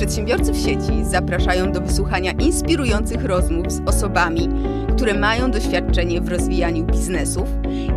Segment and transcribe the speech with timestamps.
[0.00, 4.48] Przedsiębiorcy w sieci zapraszają do wysłuchania inspirujących rozmów z osobami,
[4.96, 7.48] które mają doświadczenie w rozwijaniu biznesów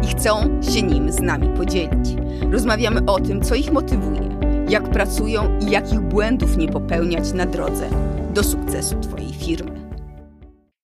[0.03, 2.09] i chcą się nim z nami podzielić.
[2.51, 4.39] Rozmawiamy o tym, co ich motywuje,
[4.69, 7.89] jak pracują i jakich błędów nie popełniać na drodze
[8.33, 9.89] do sukcesu Twojej firmy.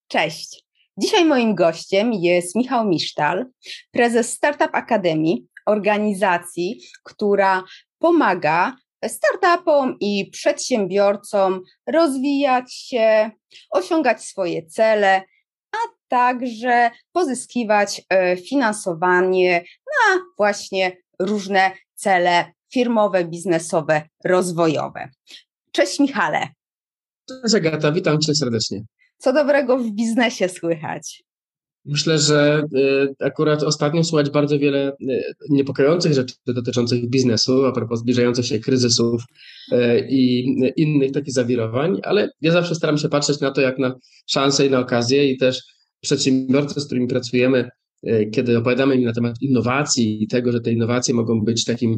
[0.08, 0.66] Cześć!
[0.98, 3.46] Dzisiaj moim gościem jest Michał Misztal,
[3.92, 7.64] prezes Startup Akademii, organizacji, która
[7.98, 8.76] pomaga
[9.08, 13.32] startupom i przedsiębiorcom rozwijać się,
[13.72, 15.24] osiągać swoje cele,
[15.72, 25.10] a także pozyskiwać e, finansowanie na właśnie różne cele firmowe, biznesowe, rozwojowe.
[25.72, 26.48] Cześć Michale.
[27.30, 28.82] Cześć Agata, witam cię serdecznie.
[29.18, 31.24] Co dobrego w biznesie słychać?
[31.90, 38.00] Myślę, że y, akurat ostatnio słuchać bardzo wiele y, niepokojących rzeczy dotyczących biznesu, a propos
[38.00, 39.24] zbliżających się kryzysów
[39.72, 40.46] y, i
[40.78, 43.96] innych takich zawirowań, ale ja zawsze staram się patrzeć na to jak na
[44.28, 45.64] szansę i na okazję i też
[46.02, 47.70] przedsiębiorcy, z którymi pracujemy,
[48.34, 51.98] kiedy opowiadamy im na temat innowacji i tego, że te innowacje mogą być takim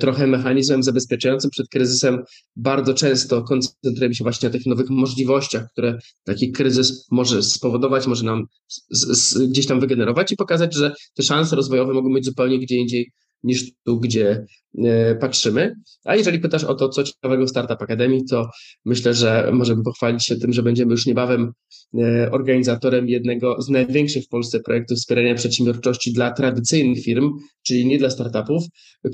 [0.00, 2.22] trochę mechanizmem zabezpieczającym przed kryzysem.
[2.56, 8.24] Bardzo często koncentrujemy się właśnie na tych nowych możliwościach, które taki kryzys może spowodować, może
[8.24, 12.58] nam z, z, gdzieś tam wygenerować i pokazać, że te szanse rozwojowe mogą być zupełnie
[12.58, 13.12] gdzie indziej
[13.44, 14.46] niż tu, gdzie
[14.84, 15.74] e, patrzymy.
[16.04, 18.48] A jeżeli pytasz o to, co ciekawego w Startup Akademii, to
[18.84, 21.52] myślę, że możemy pochwalić się tym, że będziemy już niebawem
[21.98, 27.30] e, organizatorem jednego z największych w Polsce projektów wspierania przedsiębiorczości dla tradycyjnych firm,
[27.66, 28.64] czyli nie dla startupów,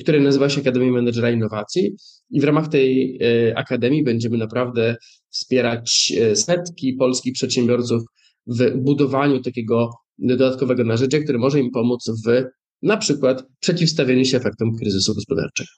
[0.00, 1.96] który nazywa się Akademia Menedżera Innowacji.
[2.30, 4.96] I w ramach tej e, akademii będziemy naprawdę
[5.30, 8.02] wspierać setki polskich przedsiębiorców
[8.46, 12.44] w budowaniu takiego dodatkowego narzędzia, które może im pomóc w
[12.82, 15.68] na przykład przeciwstawienie się efektom kryzysu gospodarczego.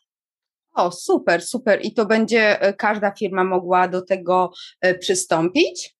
[0.75, 1.81] O, super, super.
[1.83, 5.95] I to będzie e, każda firma mogła do tego e, przystąpić?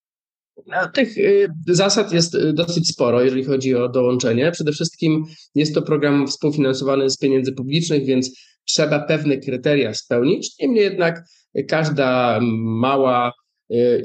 [0.95, 1.23] Tych e,
[1.69, 4.53] zasad jest dosyć sporo, jeżeli chodzi o dołączenie.
[4.53, 5.25] Przede wszystkim
[5.55, 10.55] jest to program współfinansowany z pieniędzy publicznych, więc trzeba pewne kryteria spełnić.
[10.61, 11.25] Niemniej jednak
[11.69, 13.33] każda mała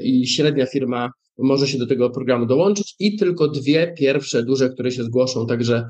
[0.00, 4.90] i średnia firma może się do tego programu dołączyć i tylko dwie pierwsze duże, które
[4.90, 5.88] się zgłoszą, także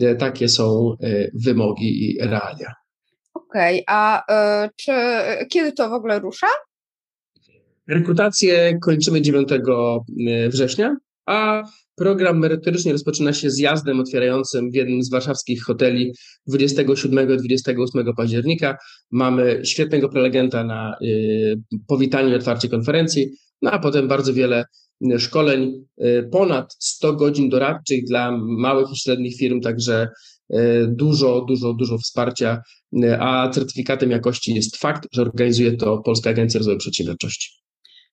[0.00, 2.74] e, takie są e, wymogi i realia.
[3.34, 4.22] Okej, okay, a
[4.64, 4.92] y, czy
[5.50, 6.46] kiedy to w ogóle rusza?
[7.88, 9.48] Rekrutację kończymy 9
[10.48, 11.62] września, a
[11.98, 16.12] program merytorycznie rozpoczyna się zjazdem otwierającym w jednym z warszawskich hoteli
[16.50, 18.76] 27-28 października.
[19.10, 21.56] Mamy świetnego prelegenta na y,
[21.88, 23.30] powitaniu i otwarcie konferencji,
[23.62, 24.64] no a potem bardzo wiele
[25.18, 30.08] szkoleń, y, ponad 100 godzin doradczych dla małych i średnich firm, także
[30.54, 30.56] y,
[30.88, 32.62] dużo, dużo, dużo wsparcia,
[33.04, 37.58] y, a certyfikatem jakości jest fakt, że organizuje to Polska Agencja Rozwoju Przedsiębiorczości.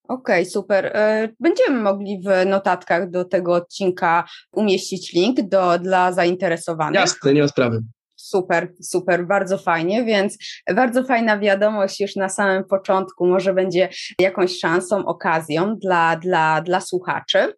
[0.07, 0.97] Okej, okay, super.
[1.39, 6.99] Będziemy mogli w notatkach do tego odcinka umieścić link do, dla zainteresowanych.
[6.99, 7.81] Jasne, nie ma sprawy.
[8.25, 10.37] Super, super, bardzo fajnie, więc
[10.75, 16.81] bardzo fajna wiadomość już na samym początku, może będzie jakąś szansą, okazją dla, dla, dla
[16.81, 17.53] słuchaczy.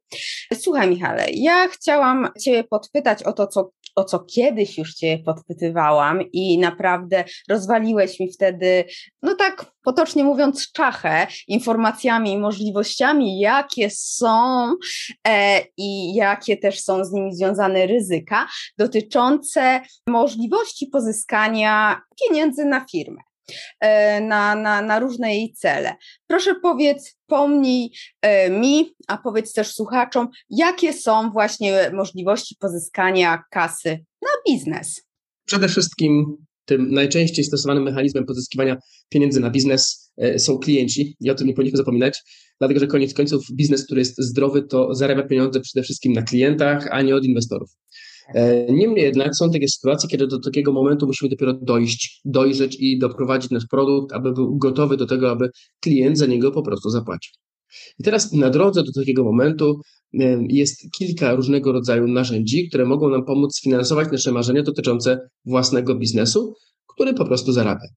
[0.54, 6.22] Słuchaj, Michale, ja chciałam Cię podpytać o to, co o co kiedyś już Cię podpytywałam
[6.34, 8.86] i naprawdę rozwaliłeś mi wtedy,
[9.22, 14.68] no tak potocznie mówiąc, czachę informacjami i możliwościami, jakie są
[15.28, 18.48] e, i jakie też są z nimi związane ryzyka
[18.78, 23.22] dotyczące możliwości pozyskania pieniędzy na firmę.
[23.80, 25.96] E, na, na, na różne jej cele.
[26.28, 27.92] Proszę powiedz, pomnij
[28.22, 33.90] e, mi, a powiedz też słuchaczom, jakie są właśnie możliwości pozyskania kasy
[34.22, 35.02] na biznes.
[35.46, 38.78] Przede wszystkim tym najczęściej stosowanym mechanizmem pozyskiwania
[39.10, 42.22] pieniędzy na biznes e, są klienci i o tym nie powinniśmy zapominać,
[42.60, 46.88] dlatego że koniec końców biznes, który jest zdrowy, to zarabia pieniądze przede wszystkim na klientach,
[46.92, 47.70] a nie od inwestorów.
[48.34, 53.00] E, niemniej jednak są takie sytuacje, kiedy do takiego momentu musimy dopiero dojść, dojrzeć i
[53.00, 55.50] doprowadzić nasz produkt, aby był gotowy do tego, aby
[55.82, 57.34] klient za niego po prostu zapłacił.
[58.00, 59.82] I teraz na drodze do takiego momentu
[60.20, 65.96] e, jest kilka różnego rodzaju narzędzi, które mogą nam pomóc sfinansować nasze marzenia dotyczące własnego
[65.96, 66.54] biznesu,
[66.88, 67.88] który po prostu zarabia.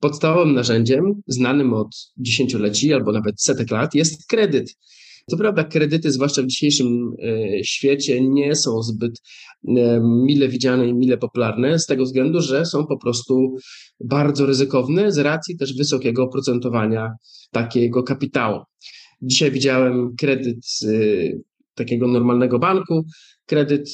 [0.00, 4.66] Podstawowym narzędziem, znanym od dziesięcioleci albo nawet setek lat, jest kredyt.
[5.30, 9.12] Co prawda, kredyty, zwłaszcza w dzisiejszym e, świecie, nie są zbyt
[9.68, 13.56] e, mile widziane i mile popularne, z tego względu, że są po prostu
[14.04, 17.10] bardzo ryzykowne z racji też wysokiego oprocentowania
[17.50, 18.60] takiego kapitału.
[19.22, 20.90] Dzisiaj widziałem kredyt e,
[21.74, 23.04] takiego normalnego banku,
[23.46, 23.88] kredyt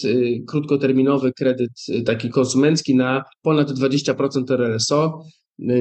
[0.47, 1.73] krótkoterminowy, kredyt
[2.07, 5.23] taki konsumencki na ponad 20% RSO.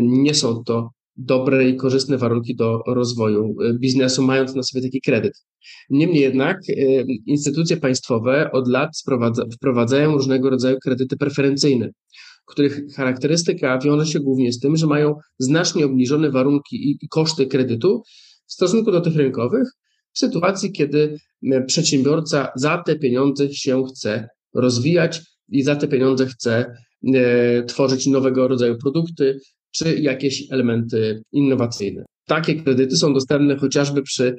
[0.01, 5.33] Nie są to dobre i korzystne warunki do rozwoju biznesu, mając na sobie taki kredyt.
[5.89, 6.57] Niemniej jednak
[7.25, 8.89] instytucje państwowe od lat
[9.55, 11.89] wprowadzają różnego rodzaju kredyty preferencyjne,
[12.45, 18.01] których charakterystyka wiąże się głównie z tym, że mają znacznie obniżone warunki i koszty kredytu
[18.47, 19.67] w stosunku do tych rynkowych,
[20.13, 21.17] w sytuacji, kiedy
[21.67, 26.75] przedsiębiorca za te pieniądze się chce rozwijać i za te pieniądze chce
[27.13, 29.39] e, tworzyć nowego rodzaju produkty
[29.75, 32.05] czy jakieś elementy innowacyjne.
[32.27, 34.35] Takie kredyty są dostępne chociażby przy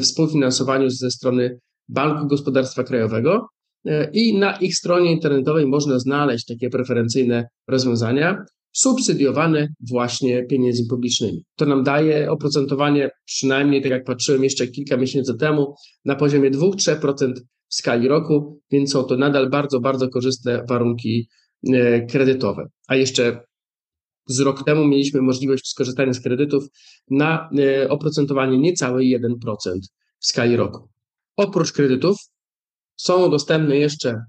[0.00, 3.46] współfinansowaniu ze strony Banku Gospodarstwa Krajowego
[3.86, 11.44] e, i na ich stronie internetowej można znaleźć takie preferencyjne rozwiązania, subsydiowane właśnie pieniędzmi publicznymi.
[11.56, 15.74] To nam daje oprocentowanie, przynajmniej tak jak patrzyłem jeszcze kilka miesięcy temu,
[16.04, 17.32] na poziomie 2-3%
[17.68, 21.28] w skali roku, więc są to nadal bardzo, bardzo korzystne warunki
[21.72, 22.66] e, kredytowe.
[22.88, 23.40] A jeszcze
[24.26, 26.64] z rok temu mieliśmy możliwość skorzystania z kredytów
[27.10, 29.28] na e, oprocentowanie niecałe 1%
[30.18, 30.88] w skali roku.
[31.36, 32.16] Oprócz kredytów
[32.96, 34.20] są dostępne jeszcze,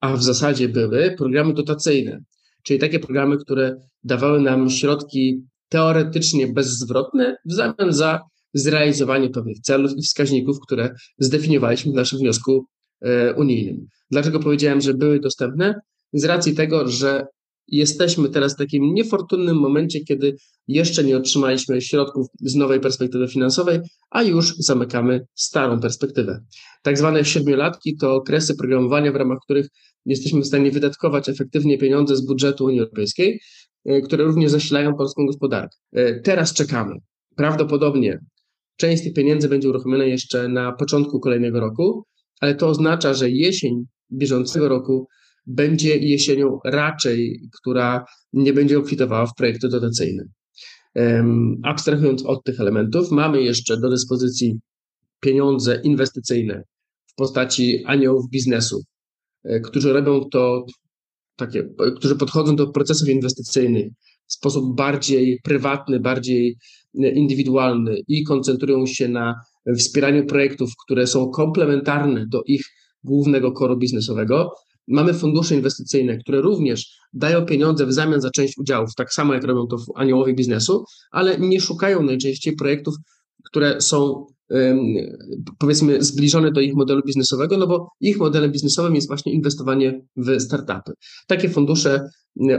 [0.00, 2.24] a w zasadzie były, programy dotacyjne,
[2.62, 8.20] czyli takie programy, które dawały nam środki teoretycznie bezzwrotne w zamian za
[8.54, 12.66] zrealizowanie pewnych celów i wskaźników, które zdefiniowaliśmy w naszym wniosku
[13.00, 13.86] e, unijnym.
[14.10, 15.80] Dlaczego powiedziałem, że były dostępne?
[16.12, 17.26] Z racji tego, że
[17.68, 20.36] jesteśmy teraz w takim niefortunnym momencie, kiedy
[20.68, 23.78] jeszcze nie otrzymaliśmy środków z nowej perspektywy finansowej,
[24.10, 26.44] a już zamykamy starą perspektywę.
[26.82, 29.68] Tak zwane siedmiolatki to okresy programowania, w ramach których
[30.06, 33.40] jesteśmy w stanie wydatkować efektywnie pieniądze z budżetu Unii Europejskiej,
[33.84, 35.76] e, które również zasilają polską gospodarkę.
[35.92, 36.94] E, teraz czekamy.
[37.36, 38.18] Prawdopodobnie
[38.76, 42.04] część tych pieniędzy będzie uruchomiona jeszcze na początku kolejnego roku,
[42.40, 45.08] ale to oznacza, że jesień bieżącego roku
[45.46, 50.24] będzie jesienią raczej, która nie będzie obfitowała w projekty dotacyjne.
[51.62, 54.60] Abstrahując od tych elementów, mamy jeszcze do dyspozycji
[55.20, 56.62] pieniądze inwestycyjne
[57.06, 58.82] w postaci aniołów biznesu,
[59.44, 60.66] e, którzy robią to
[61.36, 63.92] takie, którzy podchodzą do procesów inwestycyjnych
[64.26, 66.56] w sposób bardziej prywatny, bardziej
[67.02, 69.34] e, indywidualny i koncentrują się na
[69.78, 72.64] wspieraniu projektów, które są komplementarne do ich
[73.04, 74.54] głównego koru biznesowego,
[74.92, 79.44] Mamy fundusze inwestycyjne, które również dają pieniądze w zamian za część udziałów, tak samo jak
[79.44, 82.94] robią to w aniołowie biznesu, ale nie szukają najczęściej projektów,
[83.44, 84.26] które są
[85.58, 90.40] powiedzmy zbliżone do ich modelu biznesowego, no bo ich modelem biznesowym jest właśnie inwestowanie w
[90.40, 90.92] startupy.
[91.26, 92.00] Takie fundusze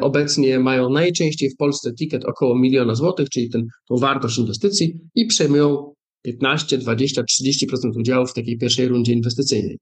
[0.01, 5.25] obecnie mają najczęściej w Polsce ticket około miliona złotych, czyli ten, tą wartość inwestycji i
[5.25, 9.77] przejmują 15, 20, 30% udziałów w takiej pierwszej rundzie inwestycyjnej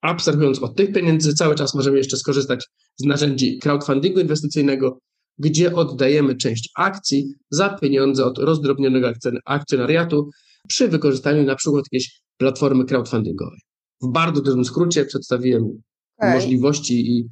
[0.00, 2.66] abstrahując od tych pieniędzy, cały czas możemy jeszcze skorzystać
[2.96, 4.98] z narzędzi crowdfundingu inwestycyjnego,
[5.38, 9.12] gdzie oddajemy część akcji za pieniądze od rozdrobnionego
[9.44, 10.30] akcjonariatu
[10.68, 13.58] przy wykorzystaniu na przykład jakiejś platformy crowdfundingowej.
[14.02, 15.82] W bardzo dużym skrócie przedstawiłem
[16.16, 16.34] okay.
[16.34, 17.28] możliwości i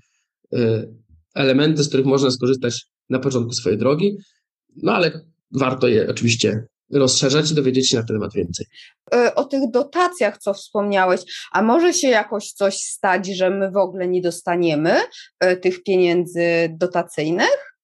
[0.54, 0.94] y,
[1.34, 4.16] elementy, z których można skorzystać na początku swojej drogi,
[4.76, 8.66] no ale warto je oczywiście rozszerzać i dowiedzieć się na ten temat więcej.
[9.14, 11.20] E, o tych dotacjach, co wspomniałeś,
[11.52, 14.94] a może się jakoś coś stać, że my w ogóle nie dostaniemy
[15.40, 17.76] e, tych pieniędzy dotacyjnych?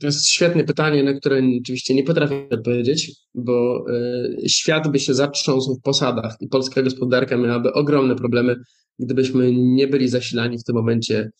[0.00, 5.14] To jest świetne pytanie, na które oczywiście nie potrafię odpowiedzieć, bo e, świat by się
[5.14, 8.56] zatrząsł w posadach i polska gospodarka miałaby ogromne problemy,
[8.98, 11.30] gdybyśmy nie byli zasilani w tym momencie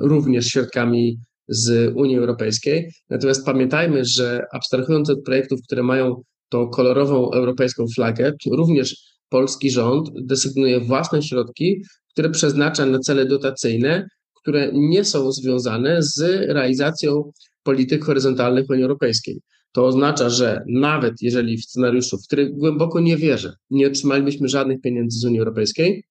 [0.00, 1.18] również środkami
[1.48, 2.92] z Unii Europejskiej.
[3.10, 8.96] Natomiast pamiętajmy, że abstrahując od projektów, które mają tą kolorową europejską flagę, również
[9.28, 11.82] polski rząd desygnuje własne środki,
[12.12, 14.08] które przeznacza na cele dotacyjne,
[14.42, 17.32] które nie są związane z realizacją
[17.62, 19.40] polityk horyzontalnych Unii Europejskiej.
[19.72, 24.80] To oznacza, że nawet jeżeli w scenariuszu, w który głęboko nie wierzę, nie otrzymalibyśmy żadnych
[24.80, 26.04] pieniędzy z Unii Europejskiej,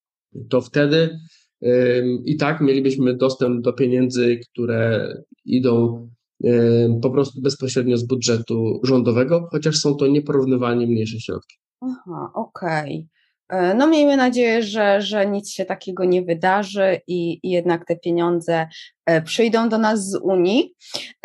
[0.50, 1.20] to wtedy
[2.26, 5.14] i tak mielibyśmy dostęp do pieniędzy, które
[5.46, 6.08] idą
[7.02, 11.56] po prostu bezpośrednio z budżetu rządowego, chociaż są to nieporównywalnie mniejsze środki.
[11.82, 13.08] Aha, okej.
[13.50, 13.76] Okay.
[13.76, 18.68] No miejmy nadzieję, że, że nic się takiego nie wydarzy i, i, jednak te pieniądze
[19.06, 20.76] e, przyjdą do nas z Unii.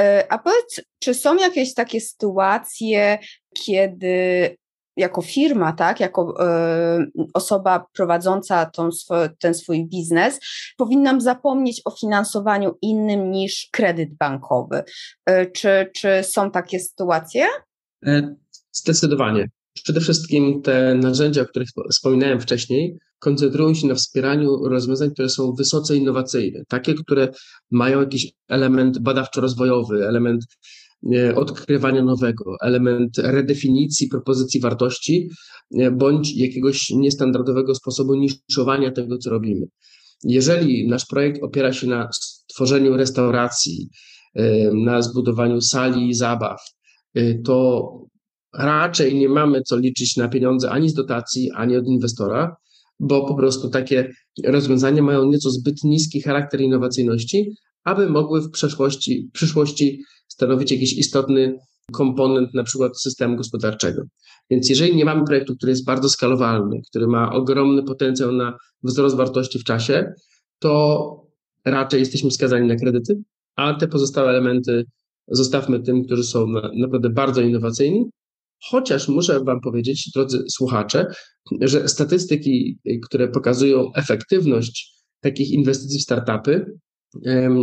[0.01, 3.19] E, a powiedz, czy są jakieś takie sytuacje,
[3.65, 4.57] kiedy
[4.97, 6.35] jako firma, tak, jako
[6.99, 8.89] y, osoba prowadząca tą
[9.39, 10.41] ten swój biznes,
[10.77, 14.83] powinnam zapomnieć o finansowaniu innym niż kredyt bankowy.
[15.31, 17.47] Y, czy, czy są takie sytuacje?
[18.73, 19.49] Zdecydowanie.
[19.73, 25.53] Przede wszystkim te narzędzia, o których wspominałem wcześniej, koncentrują się na wspieraniu rozwiązań, które są
[25.53, 27.29] wysoce innowacyjne, takie, które
[27.71, 30.49] mają jakiś element badawczo-rozwojowy, element e,
[31.35, 35.31] odkrywania nowego, element redefinicji propozycji wartości
[35.79, 39.67] e, bądź jakiegoś niestandardowego sposobu niszowania tego, co robimy.
[40.25, 43.89] Jeżeli nasz projekt opiera się na stworzeniu restauracji,
[44.73, 46.61] na zbudowaniu sali zabaw,
[47.45, 47.91] to
[48.55, 52.57] raczej nie mamy co liczyć na pieniądze ani z dotacji, ani od inwestora,
[53.01, 54.13] bo po prostu takie
[54.45, 60.03] rozwiązania mają nieco zbyt niski charakter innowacyjności, aby mogły w przeszłości, przyszłości
[60.37, 61.59] stanowić jakiś istotny
[61.93, 64.03] komponent na przykład systemu gospodarczego.
[64.51, 69.17] Więc jeżeli nie mamy projektu, który jest bardzo skalowalny, który ma ogromny potencjał na wzrost
[69.17, 70.13] wartości w czasie,
[70.59, 71.27] to
[71.65, 73.23] raczej jesteśmy skazani na kredyty,
[73.57, 74.85] a te pozostałe elementy
[75.29, 78.11] zostawmy tym, którzy są naprawdę bardzo innowacyjni
[78.63, 81.07] Chociaż muszę Wam powiedzieć, drodzy słuchacze,
[81.61, 86.79] że statystyki, które pokazują efektywność takich inwestycji w startupy,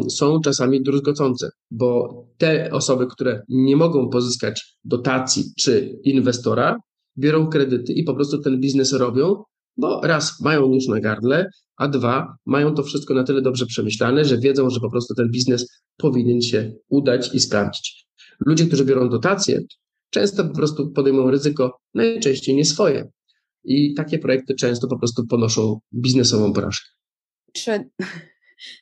[0.09, 6.77] są czasami druzgocące, bo te osoby, które nie mogą pozyskać dotacji czy inwestora,
[7.17, 9.43] biorą kredyty i po prostu ten biznes robią,
[9.77, 14.25] bo raz mają nóż na gardle, a dwa mają to wszystko na tyle dobrze przemyślane,
[14.25, 18.07] że wiedzą, że po prostu ten biznes powinien się udać i sprawdzić.
[18.45, 19.59] Ludzie, którzy biorą dotacje,
[20.09, 23.11] często po prostu podejmują ryzyko, najczęściej nie swoje.
[23.63, 26.89] I takie projekty często po prostu ponoszą biznesową porażkę.
[27.53, 27.89] Czy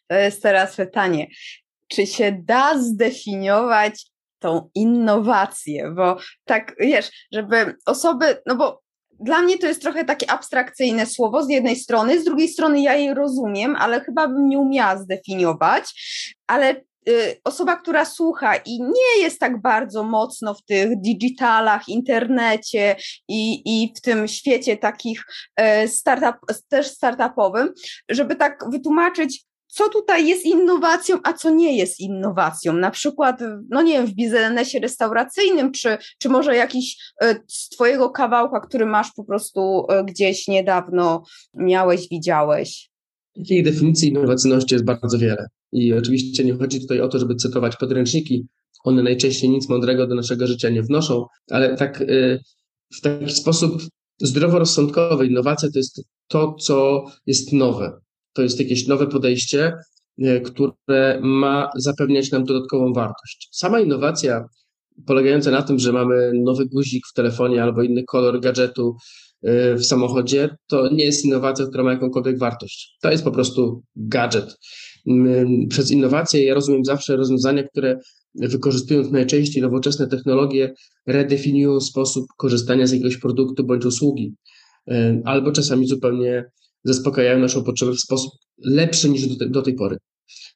[0.08, 1.28] to jest teraz pytanie,
[1.88, 4.06] czy się da zdefiniować
[4.40, 5.92] tą innowację?
[5.96, 8.82] Bo tak, wiesz, żeby osoby, no bo
[9.20, 12.96] dla mnie to jest trochę takie abstrakcyjne słowo z jednej strony, z drugiej strony ja
[12.96, 15.84] je rozumiem, ale chyba bym nie umiała zdefiniować.
[16.48, 16.76] Ale
[17.10, 22.96] Y, osoba, która słucha i nie jest tak bardzo mocno w tych digitalach, internecie
[23.28, 25.24] i, i w tym świecie takich
[25.56, 26.36] e, startup,
[26.70, 27.74] też startupowym,
[28.10, 32.74] żeby tak wytłumaczyć, co tutaj jest innowacją, a co nie jest innowacją.
[32.74, 38.10] Na przykład, no nie wiem, w biznesie restauracyjnym, czy, czy może jakiś e, z Twojego
[38.10, 41.24] kawałka, który masz po prostu e, gdzieś niedawno
[41.54, 42.90] miałeś, widziałeś.
[43.38, 45.48] Takich definicji innowacyjności jest bardzo wiele.
[45.72, 48.48] I oczywiście nie chodzi tutaj o to, żeby cytować podręczniki.
[48.84, 52.40] One najczęściej nic mądrego do naszego życia nie wnoszą, ale tak y,
[52.94, 53.82] w taki sposób
[54.22, 58.02] zdroworozsądkowy innowacja to jest to, co jest nowe.
[58.34, 59.74] To jest jakieś nowe podejście,
[60.20, 63.50] y, które ma zapewniać nam dodatkową wartość.
[63.52, 64.46] Sama innowacja
[65.06, 68.96] polegająca na tym, że mamy nowy guzik w telefonie albo inny kolor gadżetu
[69.48, 72.98] y, w samochodzie, to nie jest innowacja, która ma jakąkolwiek wartość.
[73.02, 74.58] To jest po prostu gadżet.
[75.70, 78.00] Przez innowacje ja rozumiem zawsze rozwiązania, które
[78.36, 80.74] wykorzystując najczęściej nowoczesne technologie,
[81.08, 84.36] redefiniują sposób korzystania z jakiegoś produktu bądź usługi,
[85.26, 86.46] albo czasami zupełnie
[86.84, 89.98] zaspokajają naszą potrzebę w sposób lepszy niż do, do tej pory.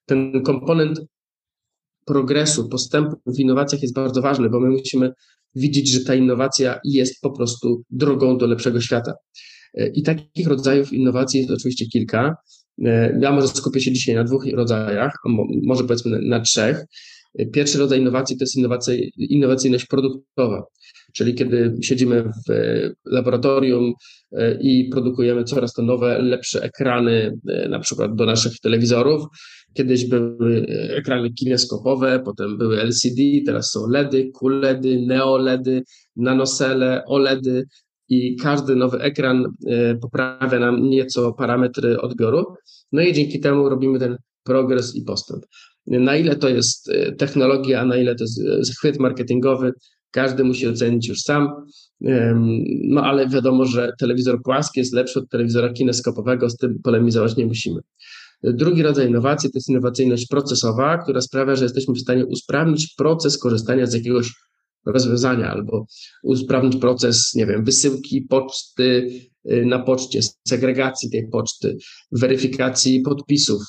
[0.06, 1.02] Ten komponent
[2.06, 5.14] progresu, postępu w innowacjach jest bardzo ważny, bo my musimy
[5.56, 9.14] widzieć, że ta innowacja jest po prostu drogą do lepszego świata.
[9.94, 12.36] I takich rodzajów innowacji jest oczywiście kilka.
[12.86, 15.14] E, ja może skupię się dzisiaj na dwóch rodzajach,
[15.64, 16.86] może powiedzmy na, trzech.
[17.54, 18.56] Pierwszy rodzaj innowacji to jest
[19.18, 20.64] innowacyjność produktowa,
[21.14, 22.54] czyli kiedy siedzimy w
[23.06, 23.94] laboratorium e,
[24.62, 29.24] i produkujemy coraz to nowe, lepsze ekrany, e, na przykład do naszych telewizorów.
[29.74, 35.84] Kiedyś były ekrany kineskopowe, potem były LCD, teraz są LEDy, QLEDy, NeoLEDy,
[36.16, 37.66] nanosele, OLEDy
[38.10, 42.56] i każdy nowy ekran e, poprawia nam nieco parametry odbioru.
[42.92, 45.46] No i dzięki temu robimy ten progres i postęp.
[45.88, 49.72] Na ile to jest e, technologia, a na ile to jest e, chwyt marketingowy,
[50.16, 51.50] każdy musi ocenić już sam.
[52.84, 57.46] No ale wiadomo, że telewizor płaski jest lepszy od telewizora kineskopowego, z tym polemizować nie
[57.46, 57.82] musimy.
[58.44, 63.38] Drugi rodzaj innowacji to jest innowacyjny procesowa, która sprawia, że jesteśmy w stanie usprawnić proces
[63.38, 64.32] korzystania z jakiegoś
[64.86, 65.86] rozwiązania albo
[66.24, 69.10] usprawnić proces, nie wiem, wysyłki poczty
[69.52, 71.78] y, na poczcie, segregacji tej poczty,
[72.12, 73.62] weryfikacji podpisów.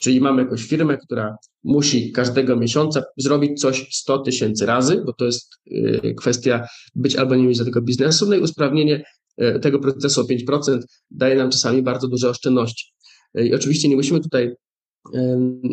[0.00, 5.24] Czyli mamy jakąś firmę, która musi każdego miesiąca zrobić coś 100 tysięcy razy, bo to
[5.24, 9.04] jest y, kwestia być albo nie mieć do tego biznesu, no i usprawnienie
[9.42, 10.80] y, tego procesu o 5%
[11.10, 12.92] daje nam czasami bardzo duże oszczędności.
[13.34, 14.54] I oczywiście nie musimy tutaj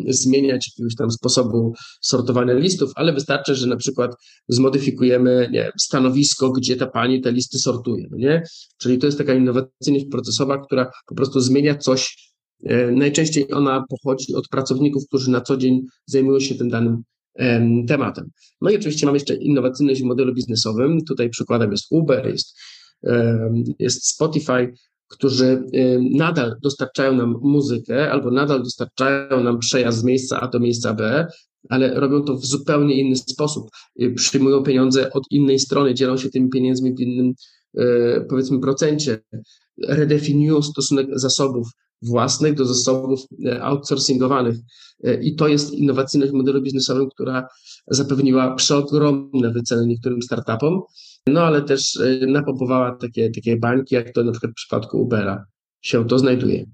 [0.08, 4.14] zmieniać jakiegoś tam sposobu sortowania listów, ale wystarczy, że na przykład
[4.48, 8.06] zmodyfikujemy nie, stanowisko, gdzie ta pani te listy sortuje.
[8.10, 8.42] No nie?
[8.78, 12.27] Czyli to jest taka innowacyjność procesowa, która po prostu zmienia coś.
[12.64, 17.02] E, najczęściej ona pochodzi od pracowników, którzy na co dzień zajmują się tym danym
[17.88, 18.30] tematem.
[18.60, 21.04] No i oczywiście mamy jeszcze innowacyjność w modelu biznesowym.
[21.04, 22.58] Tutaj przykładem jest Uber, jest,
[23.78, 24.72] jest Spotify,
[25.08, 30.60] którzy y, nadal dostarczają nam muzykę albo nadal dostarczają nam przejazd z miejsca A do
[30.60, 31.26] miejsca B,
[31.68, 33.70] ale robią to w zupełnie inny sposób.
[34.14, 37.32] Przyjmują pieniądze od innej strony, dzielą się tymi pieniędzmi w innym,
[38.28, 39.18] powiedzmy, procencie.
[39.88, 41.68] Redefiniują stosunek zasobów
[42.02, 43.20] własnych do zasobów
[43.60, 44.56] outsourcingowanych.
[45.20, 47.48] I to jest innowacyjność modelu biznesowym, która
[47.86, 50.82] zapewniła przeogromne wyceny niektórym startupom,
[51.26, 55.44] no ale też napompowała takie, takie bańki, jak to na przykład w przypadku Ubera
[55.82, 56.64] się to znajduje.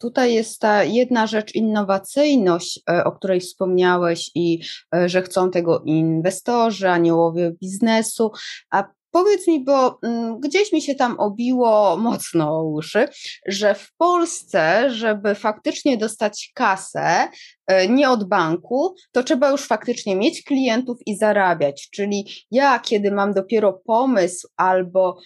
[0.00, 4.60] Tutaj jest ta jedna rzecz, innowacyjność, e, o której wspomniałeś, i
[4.94, 8.30] e, że chcą tego inwestorzy, aniołowie biznesu.
[8.70, 13.08] A Powiedz mi, bo mm, gdzieś mi się tam obiło mocno o uszy,
[13.46, 17.28] że w Polsce, żeby faktycznie dostać kasę
[17.66, 21.88] e, nie od banku, to trzeba już faktycznie mieć klientów i zarabiać.
[21.94, 25.16] Czyli ja, kiedy mam dopiero pomysł albo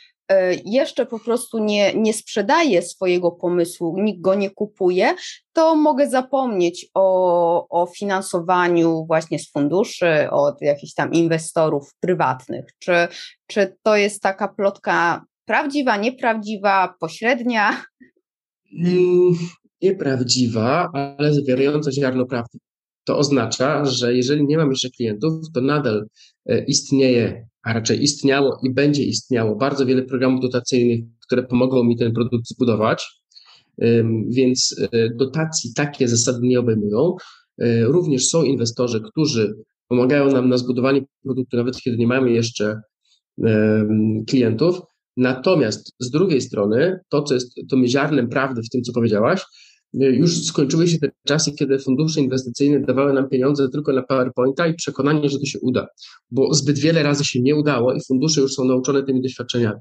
[0.65, 5.15] jeszcze po prostu nie, nie sprzedaję swojego pomysłu, nikt go nie kupuje,
[5.53, 12.65] to mogę zapomnieć o, o finansowaniu właśnie z funduszy, od jakichś tam inwestorów prywatnych.
[12.79, 13.09] Czy,
[13.47, 17.85] czy to jest taka plotka prawdziwa, nieprawdziwa, pośrednia?
[18.79, 19.35] Mm,
[19.83, 22.59] nieprawdziwa, ale zawierająca ziarno prawdy.
[23.05, 26.07] To oznacza, że jeżeli nie mam jeszcze klientów, to nadal
[26.47, 31.97] e, istnieje a raczej istniało i będzie istniało bardzo wiele programów dotacyjnych, które pomogą mi
[31.97, 33.07] ten produkt zbudować,
[34.29, 37.17] więc e, dotacji takie zasady nie obejmują.
[37.59, 39.55] E, również są inwestorzy, którzy
[39.89, 42.81] pomagają nam na zbudowanie produktu, nawet kiedy nie mamy jeszcze
[44.29, 44.81] klientów.
[45.17, 49.43] Natomiast z drugiej strony, to, co jest tym ziarnem prawdy w tym, co powiedziałaś,
[49.95, 54.75] już skończyły się te czasy, kiedy fundusze inwestycyjne dawały nam pieniądze tylko na PowerPointa i
[54.75, 55.87] przekonanie, że to się uda,
[56.31, 59.81] bo zbyt wiele razy się nie udało i fundusze już są nauczone tymi doświadczeniami.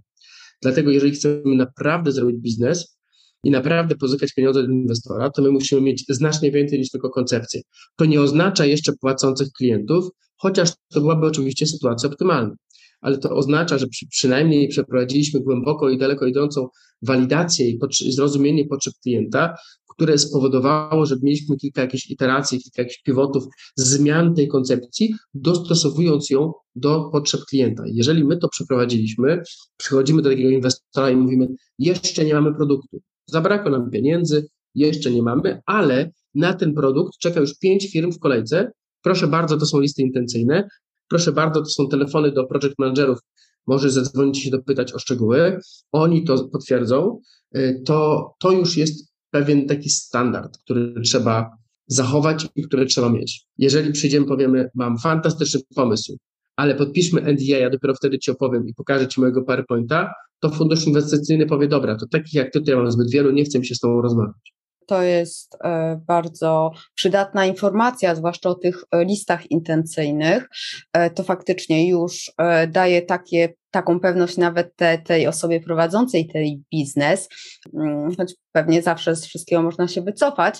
[0.61, 2.97] Dlatego, jeżeli chcemy naprawdę zrobić biznes
[3.43, 7.61] i naprawdę pozyskać pieniądze od inwestora, to my musimy mieć znacznie więcej niż tylko koncepcję.
[7.95, 12.55] To nie oznacza jeszcze płacących klientów, chociaż to byłaby oczywiście sytuacja optymalna
[13.03, 16.67] ale to oznacza, że przy, przynajmniej przeprowadziliśmy głęboko i daleko idącą
[17.01, 17.79] walidację i
[18.11, 19.55] zrozumienie potrzeb klienta,
[19.95, 23.43] które spowodowało, że mieliśmy kilka jakichś iteracji, kilka jakichś pivotów,
[23.75, 27.83] zmian tej koncepcji, dostosowując ją do potrzeb klienta.
[27.87, 29.41] Jeżeli my to przeprowadziliśmy,
[29.77, 31.47] przychodzimy do takiego inwestora i mówimy,
[31.79, 37.39] jeszcze nie mamy produktu, zabrakło nam pieniędzy, jeszcze nie mamy, ale na ten produkt czeka
[37.39, 38.71] już pięć firm w kolejce.
[39.01, 40.67] Proszę bardzo, to są listy intencyjne.
[41.09, 43.19] Proszę bardzo, to są telefony do project managerów.
[43.67, 45.59] Możesz zadzwonić się dopytać o szczegóły.
[45.91, 47.19] Oni to potwierdzą.
[47.57, 53.45] Y, to, to już jest pewien taki standard, który trzeba zachować i który trzeba mieć.
[53.57, 56.17] Jeżeli przyjdziemy, powiemy, mam fantastyczny pomysł,
[56.55, 60.87] ale podpiszmy NDA, ja dopiero wtedy ci opowiem i pokażę ci mojego PowerPointa, to fundusz
[60.87, 63.65] inwestycyjny powie, dobra, to takich jak ty, to ja mam zbyt wielu, nie chcę mi
[63.65, 64.53] się z tobą rozmawiać.
[64.87, 70.49] To jest e, bardzo przydatna informacja, zwłaszcza o tych e, listach intencyjnych.
[70.93, 72.31] E, to faktycznie już
[72.67, 77.29] daje takie, taką pewność nawet te, tej osobie prowadzącej tej biznes,
[77.73, 80.59] mm, choć pewnie zawsze z wszystkiego można się wycofać,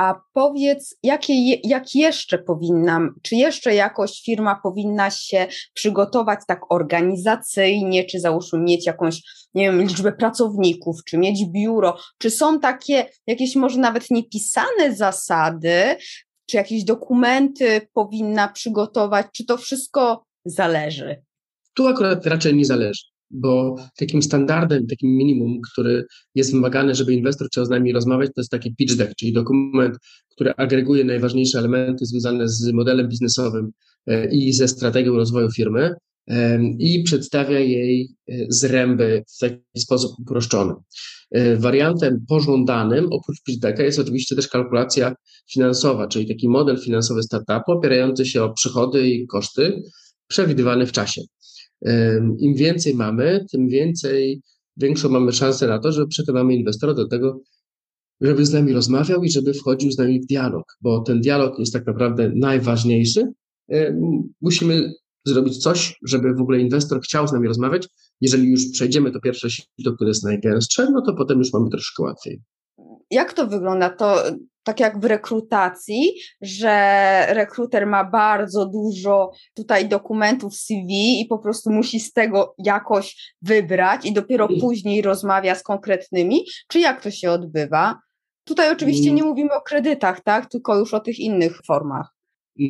[0.00, 8.04] a powiedz, jakie, jak jeszcze powinnam, czy jeszcze jakoś firma powinna się przygotować tak organizacyjnie,
[8.04, 9.22] czy załóżmy mieć jakąś,
[9.54, 15.96] nie wiem, liczbę pracowników, czy mieć biuro, czy są takie jakieś może nawet niepisane zasady,
[16.46, 21.22] czy jakieś dokumenty powinna przygotować, czy to wszystko zależy?
[21.74, 27.48] Tu akurat raczej nie zależy bo takim standardem, takim minimum, który jest wymagany, żeby inwestor
[27.48, 29.96] chciał z nami rozmawiać, to jest taki pitch deck, czyli dokument,
[30.30, 33.70] który agreguje najważniejsze elementy związane z modelem biznesowym
[34.06, 35.94] e, i ze strategią rozwoju firmy
[36.78, 40.74] i przedstawia jej e, zręby w taki sposób uproszczony.
[41.30, 45.14] E, wariantem pożądanym oprócz pitch jest oczywiście też kalkulacja
[45.52, 49.82] finansowa, czyli taki model finansowy startupu opierający się o przychody i koszty
[50.28, 51.22] przewidywane w czasie.
[52.38, 54.42] Im więcej mamy, tym więcej,
[54.76, 57.40] większą mamy szansę na to, że przekonamy inwestora do tego,
[58.20, 61.72] żeby z nami rozmawiał i żeby wchodził z nami w dialog, bo ten dialog jest
[61.72, 63.32] tak naprawdę najważniejszy.
[64.40, 64.92] Musimy
[65.24, 67.88] zrobić coś, żeby w ogóle inwestor chciał z nami rozmawiać.
[68.20, 72.02] Jeżeli już przejdziemy to pierwsze sito, które jest najgęstsze, no to potem już mamy troszkę
[72.02, 72.40] łatwiej.
[73.10, 73.90] Jak to wygląda?
[73.90, 74.22] To
[74.62, 81.70] tak jak w rekrutacji, że rekruter ma bardzo dużo tutaj dokumentów CV i po prostu
[81.70, 84.60] musi z tego jakoś wybrać i dopiero mm.
[84.60, 87.98] później rozmawia z konkretnymi, czy jak to się odbywa?
[88.44, 89.16] Tutaj oczywiście mm.
[89.16, 92.08] nie mówimy o kredytach, tak, tylko już o tych innych formach.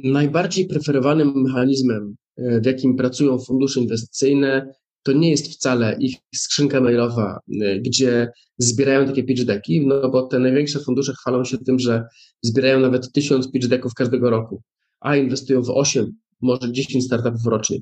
[0.04, 6.80] Najbardziej preferowanym mechanizmem, e, w jakim pracują fundusze inwestycyjne, to nie jest wcale ich skrzynka
[6.80, 11.78] mailowa, y, gdzie zbierają takie pitch decki, no bo te największe fundusze chwalą się tym,
[11.78, 12.04] że
[12.42, 14.62] zbierają nawet tysiąc pitch decków każdego roku.
[15.00, 17.78] a inwestują w 8, może 10 startupów rocznie.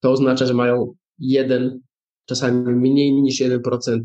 [0.00, 1.80] To oznacza, że mają jeden,
[2.26, 4.00] czasami mniej niż 1%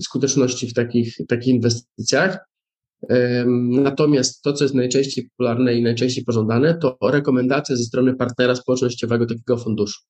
[0.00, 2.38] skuteczności w takich, takich inwestycjach.
[3.70, 9.26] Natomiast to, co jest najczęściej popularne i najczęściej pożądane, to rekomendacje ze strony partnera społecznościowego
[9.26, 10.00] takiego funduszu.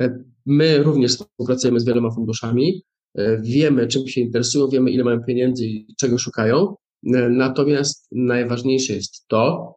[0.00, 2.82] E, my również współpracujemy z wieloma funduszami,
[3.14, 6.74] e, wiemy, czym się interesują, wiemy, ile mają pieniędzy i czego szukają.
[7.06, 9.74] E, natomiast najważniejsze jest to,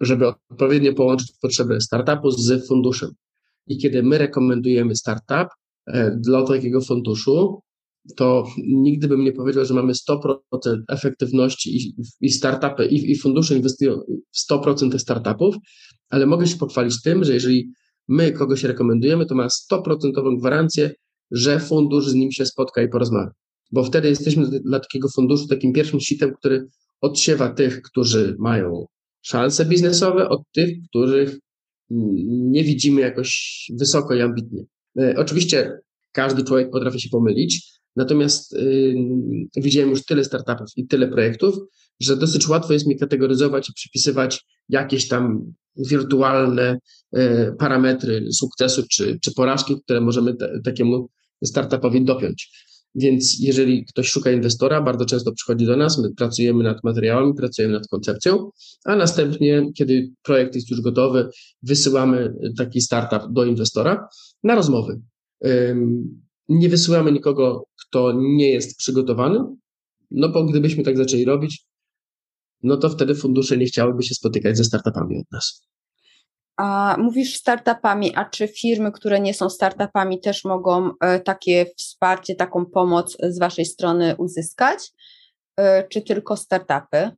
[0.00, 3.10] żeby odpowiednio połączyć potrzeby startupu z funduszem.
[3.66, 5.48] I kiedy my rekomendujemy startup
[6.16, 7.62] dla takiego funduszu,
[8.16, 10.36] to nigdy bym nie powiedział, że mamy 100%
[10.88, 14.00] efektywności i, i startupy, i, i fundusze inwestują
[14.32, 15.56] w 100% tych startupów,
[16.10, 17.72] ale mogę się pochwalić tym, że jeżeli
[18.08, 20.90] my kogoś rekomendujemy, to ma 100% gwarancję,
[21.30, 23.30] że fundusz z nim się spotka i porozmawia.
[23.72, 26.66] Bo wtedy jesteśmy dla takiego funduszu takim pierwszym sitem, który
[27.00, 28.86] odsiewa tych, którzy mają
[29.22, 31.38] szanse biznesowe, od tych, których
[32.26, 34.64] nie widzimy jakoś wysoko i ambitnie.
[34.98, 35.78] E, oczywiście
[36.12, 38.94] każdy człowiek potrafi się pomylić, natomiast yy,
[39.56, 41.54] widziałem już tyle startupów i tyle projektów,
[42.00, 46.78] że dosyć łatwo jest mi kategoryzować i przypisywać jakieś tam wirtualne
[47.12, 51.08] e, parametry sukcesu czy, czy porażki, które możemy te, takiemu
[51.44, 52.50] startupowi dopiąć.
[52.94, 57.74] Więc jeżeli ktoś szuka inwestora, bardzo często przychodzi do nas, my pracujemy nad materiałami, pracujemy
[57.74, 58.50] nad koncepcją,
[58.84, 61.28] a następnie, kiedy projekt jest już gotowy,
[61.62, 64.08] wysyłamy taki startup do inwestora
[64.44, 65.00] na rozmowy.
[66.48, 69.38] Nie wysyłamy nikogo, kto nie jest przygotowany,
[70.10, 71.64] no bo gdybyśmy tak zaczęli robić,
[72.62, 75.66] no to wtedy fundusze nie chciałyby się spotykać ze startupami od nas.
[76.56, 82.34] A mówisz startupami, a czy firmy, które nie są startupami, też mogą e, takie wsparcie,
[82.34, 84.92] taką pomoc z Waszej strony uzyskać,
[85.56, 87.10] e, czy tylko startupy?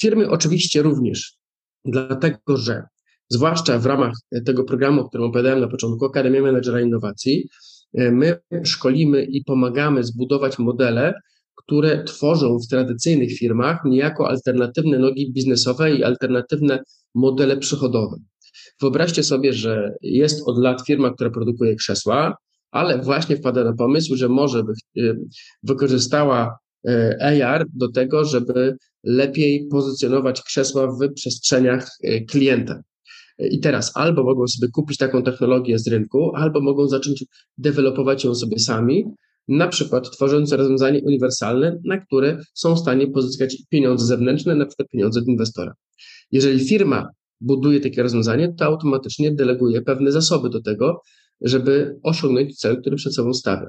[0.00, 1.36] Firmy oczywiście również,
[1.84, 2.82] dlatego że
[3.28, 4.12] zwłaszcza w ramach
[4.46, 7.48] tego programu, o którym opowiadałem na początku, Akademia Menedżera Innowacji,
[7.94, 11.14] e, my szkolimy i pomagamy zbudować modele,
[11.62, 16.78] które tworzą w tradycyjnych firmach niejako alternatywne nogi biznesowe i alternatywne
[17.14, 18.16] modele przychodowe.
[18.80, 22.36] Wyobraźcie sobie, że jest od lat firma, która produkuje krzesła,
[22.70, 25.16] ale właśnie wpada na pomysł, że może by y,
[25.62, 32.82] wykorzystała y, AR do tego, żeby lepiej pozycjonować krzesła w przestrzeniach y, klienta.
[33.38, 37.24] I teraz albo mogą sobie kupić taką technologię z rynku, albo mogą zacząć
[37.58, 39.04] dewelopować ją sobie sami,
[39.50, 44.88] na przykład tworząc rozwiązanie uniwersalne, na które są w stanie pozyskać pieniądze zewnętrzne, na przykład
[44.88, 45.74] pieniądze od inwestora.
[46.32, 47.08] Jeżeli firma
[47.40, 51.00] buduje takie rozwiązanie, to automatycznie deleguje pewne zasoby do tego,
[51.40, 53.68] żeby osiągnąć cel, który przed sobą stawia.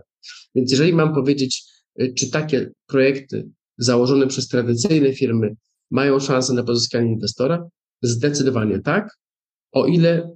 [0.55, 1.63] Więc jeżeli mam powiedzieć,
[2.01, 5.55] y, czy takie projekty założone przez tradycyjne firmy
[5.91, 7.67] mają szansę na pozyskanie inwestora,
[8.01, 9.09] zdecydowanie tak,
[9.71, 10.29] o ile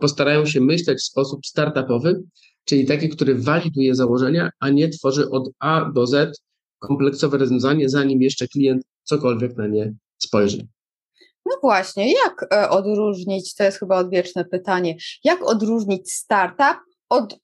[0.00, 2.22] postarają się myśleć w sposób startupowy,
[2.64, 6.40] czyli taki, który waliduje założenia, a nie tworzy od A do Z
[6.78, 10.66] kompleksowe rozwiązanie, zanim jeszcze klient cokolwiek na nie spojrzy.
[11.46, 17.38] No właśnie, jak e, odróżnić, to jest chyba odwieczne pytanie, jak odróżnić startup od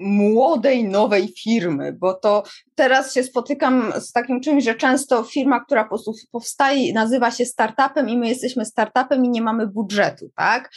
[0.00, 2.42] młodej, nowej firmy, bo to
[2.74, 7.44] teraz się spotykam z takim czymś, że często firma, która po prostu powstaje, nazywa się
[7.44, 10.70] startupem i my jesteśmy startupem i nie mamy budżetu, tak?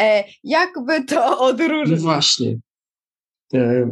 [0.00, 2.00] E, jakby to odróżnić?
[2.00, 2.56] No właśnie.
[3.54, 3.90] E,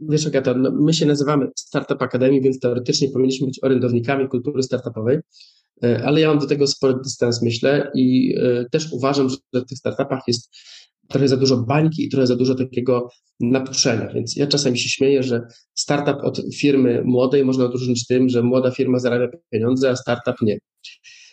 [0.00, 5.18] wiesz, Agata, no my się nazywamy Startup Academy, więc teoretycznie powinniśmy być orędownikami kultury startupowej,
[5.84, 9.66] e, ale ja mam do tego spory dystans, myślę, i e, też uważam, że w
[9.66, 10.50] tych startupach jest
[11.08, 13.08] trochę za dużo bańki i trochę za dużo takiego
[13.40, 14.12] naturzenia.
[14.12, 15.42] Więc ja czasami się śmieję, że
[15.74, 20.58] startup od firmy młodej można odróżnić tym, że młoda firma zarabia pieniądze, a startup nie.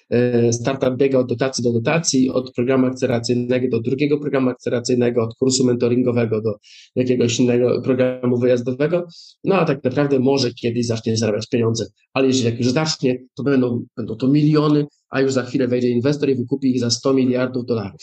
[0.09, 5.35] E, startup biega od dotacji do dotacji, od programu akceleracyjnego do drugiego programu akceleracyjnego, od
[5.35, 6.53] kursu mentoringowego do
[6.95, 9.07] jakiegoś innego programu wyjazdowego,
[9.43, 13.43] no a tak naprawdę może kiedyś zacznie zarabiać pieniądze, ale jeżeli jak już zacznie, to
[13.43, 17.13] będą, będą to miliony, a już za chwilę wejdzie inwestor i wykupi ich za 100
[17.13, 18.01] miliardów dolarów.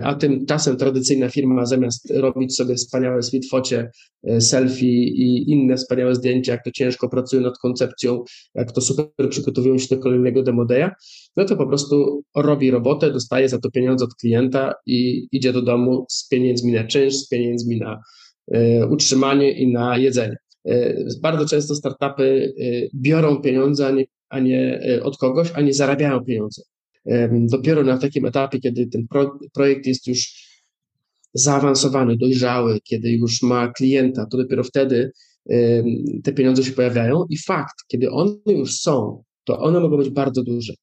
[0.00, 3.90] A tymczasem tradycyjna firma zamiast robić sobie wspaniałe sweetfocie,
[4.22, 9.28] e, selfie i inne wspaniałe zdjęcia, jak to ciężko pracują nad koncepcją, jak to super
[9.30, 10.94] przygotowują się do kolejnego demodeja,
[11.36, 15.62] no to po prostu robi robotę, dostaje za to pieniądze od klienta i idzie do
[15.62, 18.00] domu z pieniędzmi na czynsz, z pieniędzmi na
[18.54, 20.36] y, utrzymanie i na jedzenie.
[21.22, 22.54] Bardzo często startupy
[22.94, 26.62] biorą pieniądze, a nie, a nie od kogoś, a nie zarabiają pieniądze.
[27.32, 30.50] Dopiero na takim etapie, kiedy ten pro, projekt jest już
[31.34, 35.12] zaawansowany, dojrzały, kiedy już ma klienta, to dopiero wtedy
[36.24, 40.42] te pieniądze się pojawiają i fakt, kiedy one już są, to one mogą być bardzo
[40.42, 40.74] duże.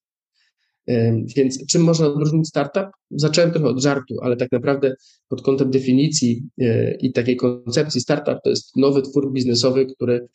[1.36, 2.86] Więc czym można odróżnić startup?
[3.10, 4.94] Zacząłem trochę od żartu, ale tak naprawdę
[5.28, 10.28] pod kątem definicji e, i takiej koncepcji startup to jest nowy twór biznesowy, który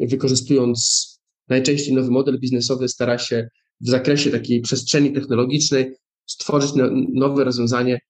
[0.00, 1.10] wykorzystując
[1.48, 3.48] najczęściej nowy model biznesowy stara się
[3.80, 5.94] w zakresie takiej przestrzeni technologicznej
[6.26, 6.70] stworzyć
[7.14, 8.00] nowe rozwiązanie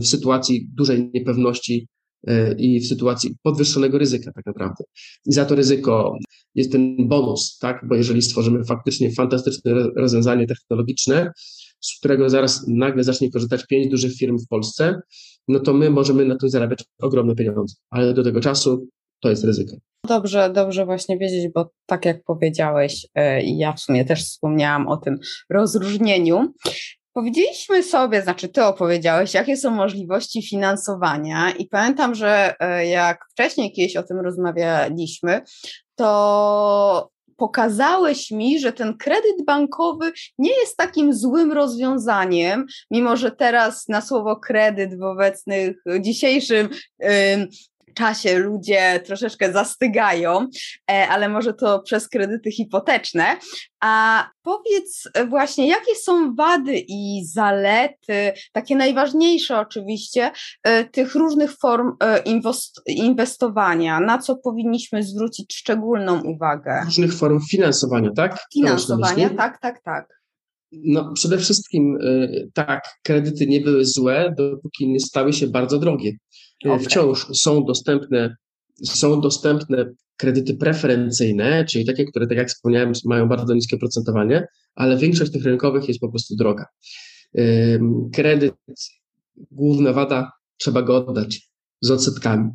[0.00, 1.88] w sytuacji dużej niepewności
[2.26, 4.84] e, i w sytuacji podwyższonego ryzyka tak naprawdę.
[5.26, 6.16] I za to ryzyko
[6.54, 7.80] jest ten bonus, tak?
[7.88, 11.32] Bo jeżeli stworzymy faktycznie fantastyczne rozwiązanie technologiczne,
[11.80, 15.00] z którego zaraz nagle zacznie korzystać pięć dużych firm w Polsce,
[15.48, 17.74] no to my możemy na tym zarabiać ogromne pieniądze.
[17.90, 18.88] Ale do tego czasu
[19.22, 19.76] to jest ryzyko.
[20.06, 24.96] Dobrze, dobrze właśnie wiedzieć, bo tak jak powiedziałeś, e, ja w sumie też wspomniałam o
[24.96, 25.18] tym
[25.50, 26.52] rozróżnieniu.
[27.12, 33.72] Powiedzieliśmy sobie, znaczy ty opowiedziałeś, jakie są możliwości finansowania, i pamiętam, że e, jak wcześniej
[33.72, 35.42] kiedyś o tym rozmawialiśmy,
[35.94, 43.88] to pokazałeś mi, że ten kredyt bankowy nie jest takim złym rozwiązaniem, mimo że teraz
[43.88, 46.68] na słowo kredyt w obecnych dzisiejszym
[47.94, 50.46] czasie ludzie troszeczkę zastygają,
[50.90, 53.36] e, ale może to przez kredyty hipoteczne.
[53.80, 60.30] A powiedz właśnie, jakie są wady i zalety, takie najważniejsze oczywiście,
[60.62, 62.22] e, tych różnych form e,
[62.86, 66.82] inwestowania, na co powinniśmy zwrócić szczególną uwagę?
[66.84, 68.38] Różnych form finansowania, tak?
[68.54, 70.22] Finansowania, tak, tak, tak.
[70.72, 71.98] No, przede wszystkim
[72.54, 76.12] tak, kredyty nie były złe, dopóki nie stały się bardzo drogie.
[76.64, 76.78] Okay.
[76.78, 78.36] Wciąż są dostępne,
[78.84, 84.96] są dostępne kredyty preferencyjne, czyli takie, które, tak jak wspomniałem, mają bardzo niskie procentowanie, ale
[84.96, 86.66] większość tych rynkowych jest po prostu droga.
[88.12, 88.54] Kredyt,
[89.50, 92.50] główna wada, trzeba go oddać z odsetkami.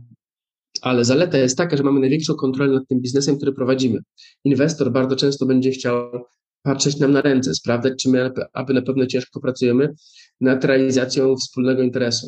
[0.81, 3.99] Ale zaleta jest taka, że mamy największą kontrolę nad tym biznesem, który prowadzimy.
[4.43, 6.11] Inwestor bardzo często będzie chciał
[6.63, 9.93] patrzeć nam na ręce, sprawdzać, czy my, aby na pewno ciężko pracujemy
[10.41, 12.27] nad realizacją wspólnego interesu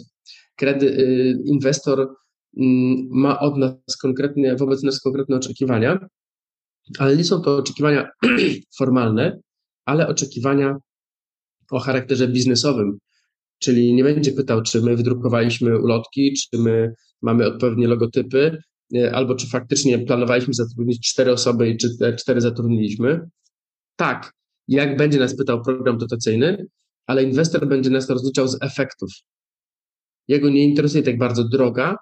[0.60, 2.16] kredy, y, inwestor
[2.58, 6.08] mm, ma od nas konkretnie, wobec nas konkretne oczekiwania,
[7.00, 8.10] ale nie są to oczekiwania
[8.78, 9.40] formalne,
[9.86, 10.76] ale oczekiwania
[11.72, 12.98] o charakterze biznesowym.
[13.60, 18.58] Czyli nie będzie pytał, czy my wydrukowaliśmy ulotki, czy my mamy odpowiednie logotypy,
[18.96, 23.30] y, albo czy faktycznie planowaliśmy zatrudnić cztery osoby i czy te cztery zatrudniliśmy.
[23.96, 24.34] Tak,
[24.68, 26.66] jak będzie nas pytał program dotacyjny,
[27.08, 29.10] ale inwestor będzie nas rozliczał z efektów.
[30.30, 31.96] Jego nie interesuje tak bardzo droga,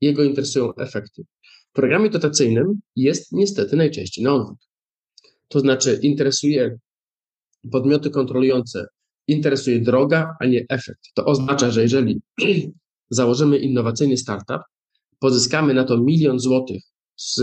[0.00, 1.22] jego interesują efekty.
[1.70, 4.58] W programie dotacyjnym jest niestety najczęściej na odwrót.
[5.48, 6.78] To znaczy interesuje
[7.72, 8.86] podmioty kontrolujące,
[9.28, 11.00] interesuje droga, a nie efekt.
[11.14, 12.22] To oznacza, że jeżeli
[13.10, 14.60] założymy innowacyjny startup,
[15.18, 16.82] pozyskamy na to milion złotych
[17.16, 17.34] z,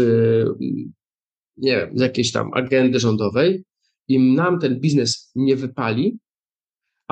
[1.94, 3.64] z jakiejś tam agendy rządowej
[4.08, 6.18] i nam ten biznes nie wypali,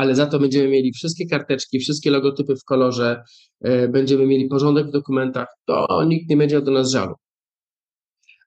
[0.01, 3.23] ale za to będziemy mieli wszystkie karteczki, wszystkie logotypy w kolorze,
[3.61, 7.15] e, będziemy mieli porządek w dokumentach, to nikt nie będzie do nas żalu.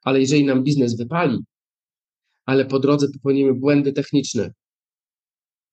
[0.02, 1.38] Ale jeżeli nam biznes wypali,
[2.46, 4.50] ale po drodze popełnimy błędy techniczne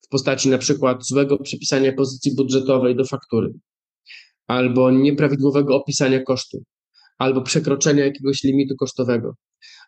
[0.06, 3.54] w postaci na przykład złego przypisania pozycji budżetowej do faktury,
[4.48, 6.64] albo nieprawidłowego opisania kosztu,
[7.18, 9.36] albo przekroczenia jakiegoś limitu kosztowego,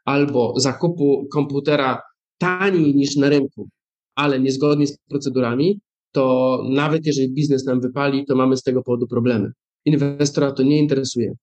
[0.06, 2.02] albo zakupu komputera
[2.38, 3.70] taniej niż na rynku,
[4.16, 5.80] ale niezgodnie z procedurami,
[6.12, 9.52] to nawet jeżeli biznes nam wypali, to mamy z tego powodu problemy.
[9.86, 11.34] Inwestora to nie interesuje.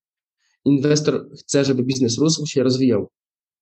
[0.64, 3.08] Inwestor chce, żeby biznes rósł, się rozwijał.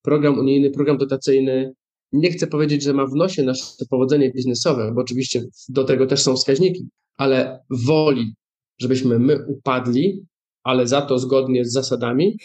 [0.03, 1.73] Program unijny, program dotacyjny,
[2.13, 6.23] nie chcę powiedzieć, że ma w nosie nasze powodzenie biznesowe, bo oczywiście do tego też
[6.23, 8.35] są wskaźniki, ale woli,
[8.81, 10.27] żebyśmy my upadli,
[10.63, 12.37] ale za to zgodnie z zasadami,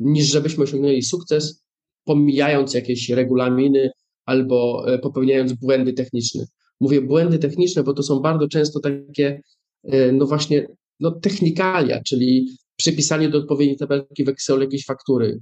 [0.00, 1.64] niż żebyśmy osiągnęli sukces,
[2.04, 3.90] pomijając jakieś regulaminy,
[4.26, 6.46] albo e, popełniając błędy techniczne.
[6.80, 9.40] Mówię błędy techniczne, bo to są bardzo często takie,
[9.84, 10.68] e, no właśnie,
[11.00, 15.38] no technikalia, czyli przypisanie do odpowiedniej tabelki w Excelu jakiejś faktury,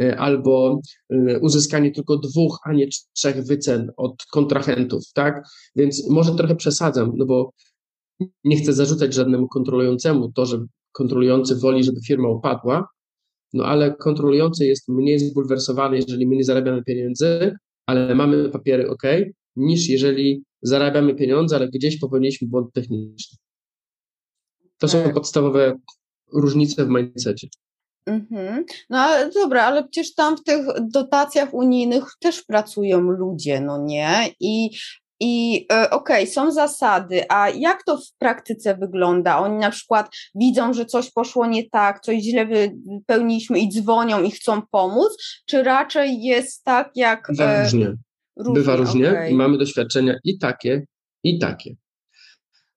[0.00, 0.80] e, albo
[1.40, 5.44] uzyskanie tylko dwóch, a nie trzech wycen od kontrahentów, tak?
[5.76, 7.52] Więc może trochę przesadzam, no bo
[8.44, 12.88] nie chcę zarzucać żadnemu kontrolującemu to, że kontrolujący woli, żeby firma upadła,
[13.52, 19.02] no ale kontrolujący jest mniej zbulwersowany, jeżeli my nie zarabiamy pieniędzy, ale mamy papiery ok,
[19.56, 23.38] niż jeżeli zarabiamy pieniądze, ale gdzieś popełniliśmy błąd techniczny.
[24.78, 25.14] To są tak.
[25.14, 25.78] podstawowe
[26.32, 27.48] różnice w mindsetie.
[28.06, 28.64] Mhm.
[28.90, 34.34] No ale dobra, ale przecież tam w tych dotacjach unijnych też pracują ludzie, no nie?
[34.40, 34.70] I
[35.24, 39.38] I e, okej, okay, są zasady, a jak to w praktyce wygląda?
[39.38, 44.30] Oni na przykład widzą, że coś poszło nie tak, coś źle wypełniliśmy i dzwonią i
[44.30, 47.26] chcą pomóc, czy raczej jest tak jak.
[47.28, 47.96] Bywa e, różnie.
[48.36, 48.54] różnie.
[48.54, 49.30] Bywa różnie okay.
[49.30, 50.86] i mamy doświadczenia i takie,
[51.24, 51.74] i takie.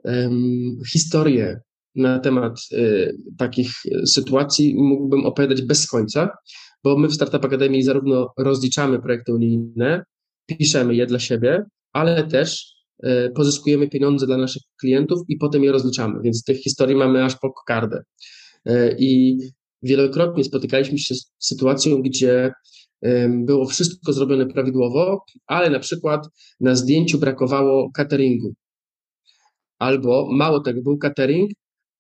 [0.04, 1.60] Um, historie
[1.96, 3.72] na temat y, takich
[4.06, 6.30] sytuacji mógłbym opowiadać bez końca,
[6.84, 10.04] bo my w Startup Akademii zarówno rozliczamy projekty unijne,
[10.46, 15.72] piszemy je dla siebie, ale też y, pozyskujemy pieniądze dla naszych klientów i potem je
[15.72, 18.04] rozliczamy, więc tych historii mamy aż po kokardę.
[18.70, 19.38] Y, I
[19.84, 22.52] wielokrotnie spotykaliśmy się z sytuacją, gdzie
[23.30, 26.28] było wszystko zrobione prawidłowo, ale na przykład
[26.60, 28.54] na zdjęciu brakowało cateringu.
[29.80, 31.52] Albo mało tego, był catering,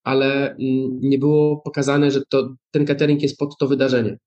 [0.04, 4.18] ale mm, nie było pokazane, że to, ten catering jest pod to wydarzenie.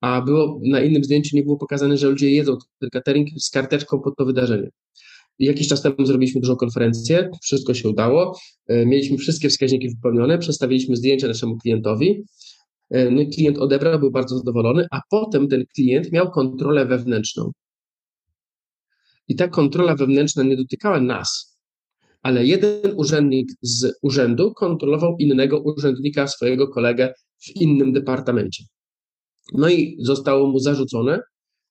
[0.00, 4.00] A było na innym zdjęciu nie było pokazane, że ludzie jedzą ten catering z karteczką
[4.00, 4.70] pod to wydarzenie.
[5.38, 10.96] Jakiś czas temu zrobiliśmy dużą konferencję, wszystko się udało, e, mieliśmy wszystkie wskaźniki wypełnione, przedstawiliśmy
[10.96, 12.24] zdjęcia naszemu klientowi.
[12.90, 17.52] E, no klient odebrał, był bardzo zadowolony, a potem ten klient miał kontrolę wewnętrzną.
[19.28, 21.58] I ta kontrola wewnętrzna nie dotykała nas,
[22.22, 28.64] ale jeden urzędnik z urzędu kontrolował innego urzędnika, swojego kolegę w innym departamencie.
[29.52, 31.20] No i zostało mu zarzucone,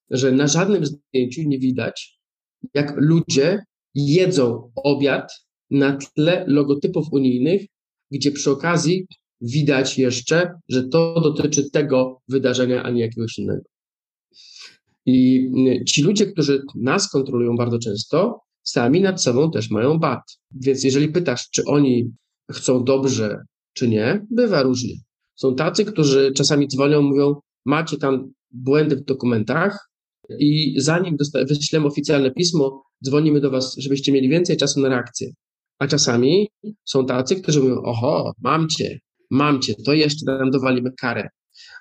[0.10, 2.20] że na żadnym zdjęciu nie widać,
[2.74, 3.64] jak ludzie
[3.96, 5.32] jedzą obiad
[5.72, 7.66] na tle logotypów unijnych,
[8.12, 9.08] gdzie przy okazji
[9.42, 13.64] widać jeszcze, że to dotyczy tego wydarzenia, a nie jakiegoś innego.
[15.06, 15.50] I
[15.88, 20.22] ci ludzie, którzy nas kontrolują bardzo często, sami nad sobą też mają bat.
[20.52, 22.12] Więc jeżeli pytasz, czy oni
[22.52, 24.94] chcą dobrze, czy nie, bywa różnie.
[25.36, 29.90] Są tacy, którzy czasami dzwonią, mówią, macie tam błędy w dokumentach
[30.40, 31.18] i zanim
[31.50, 35.32] wyślemy oficjalne pismo, dzwonimy do was, żebyście mieli więcej czasu na reakcję.
[35.80, 36.50] A czasami
[36.86, 39.00] są tacy, którzy mówią, oho, mam cię,
[39.32, 41.30] mam cię, to jeszcze nam dowalimy karę.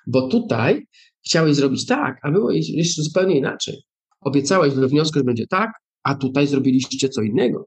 [0.07, 0.81] Bo tutaj
[1.25, 3.75] chciałeś zrobić tak, a było jeszcze zupełnie inaczej.
[4.21, 5.71] Obiecałeś we wniosku, że będzie tak,
[6.03, 7.65] a tutaj zrobiliście co innego.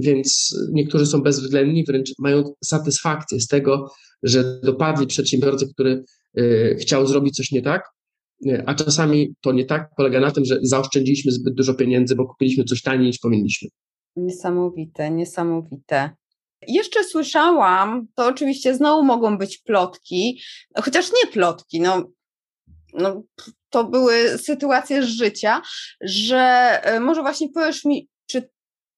[0.00, 3.90] Więc niektórzy są bezwzględni, wręcz mają satysfakcję z tego,
[4.22, 6.04] że dopadli przedsiębiorcę, który
[6.80, 7.90] chciał zrobić coś nie tak,
[8.46, 12.26] e, a czasami to nie tak polega na tym, że zaoszczędziliśmy zbyt dużo pieniędzy, bo
[12.26, 13.68] kupiliśmy coś taniej niż powinniśmy.
[14.16, 16.10] Niesamowite, niesamowite.
[16.68, 20.40] Jeszcze słyszałam, to oczywiście znowu mogą być plotki,
[20.76, 22.10] chociaż nie plotki, no,
[22.94, 23.22] no
[23.70, 25.62] to były sytuacje z życia,
[26.00, 26.38] że
[26.82, 28.50] e, może właśnie powiesz mi, czy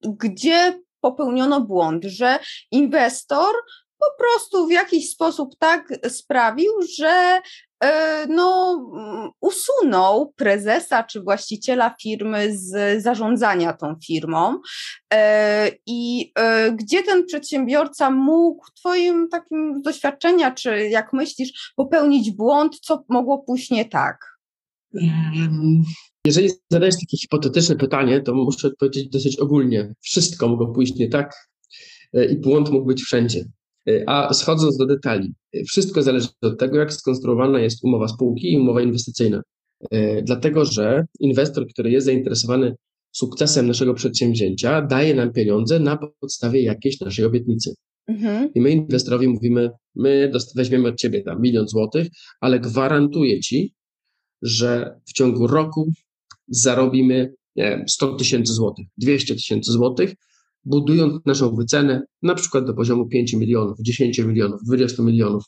[0.03, 2.39] gdzie popełniono błąd, że
[2.71, 3.55] inwestor
[4.03, 7.41] po prostu w jakiś sposób tak sprawił, że
[7.85, 8.79] e, no,
[9.41, 14.61] usunął prezesa czy właściciela firmy z zarządzania tą firmą.
[15.15, 16.33] E, I
[16.73, 23.71] gdzie ten przedsiębiorca mógł, Twoim takim doświadczenia, czy jak myślisz, popełnić błąd, co mogło pójść
[23.71, 24.33] nie tak?
[26.27, 29.95] Jeżeli zadajesz takie hipotetyczne pytanie, to muszę odpowiedzieć dosyć ogólnie.
[30.01, 31.49] Wszystko mogło pójść nie tak
[32.15, 33.45] e, i błąd mógł być wszędzie.
[33.89, 38.53] E, a schodząc do detali, e, wszystko zależy od tego, jak skonstruowana jest umowa spółki
[38.53, 39.43] i umowa inwestycyjna.
[40.23, 42.75] Dlatego, że inwestor, który jest zainteresowany
[43.13, 47.75] sukcesem naszego przedsięwzięcia, daje nam pieniądze na podstawie jakiejś naszej obietnicy.
[48.07, 48.55] Mhm.
[48.55, 52.09] I my inwestorowi mówimy, my weźmiemy od ciebie tam milion złotych,
[52.41, 53.75] ale gwarantuję ci,
[54.43, 55.93] że w ciągu roku
[56.49, 60.15] zarobimy nie wiem, 100 tysięcy złotych, 200 tysięcy złotych,
[60.65, 65.45] budując naszą wycenę na przykład do poziomu 5 milionów, 10 milionów, 20 milionów,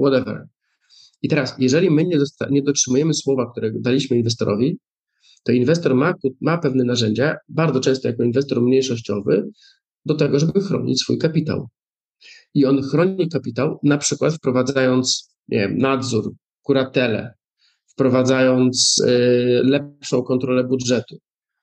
[0.00, 0.46] whatever.
[1.22, 2.18] I teraz, jeżeli my nie,
[2.50, 4.78] nie dotrzymujemy słowa, którego daliśmy inwestorowi,
[5.44, 9.48] to inwestor ma, ma pewne narzędzia, bardzo często jako inwestor mniejszościowy,
[10.04, 11.68] do tego, żeby chronić swój kapitał.
[12.54, 17.34] I on chroni kapitał, na przykład wprowadzając nie wiem, nadzór, kuratelę,
[17.86, 21.16] wprowadzając y, lepszą kontrolę budżetu.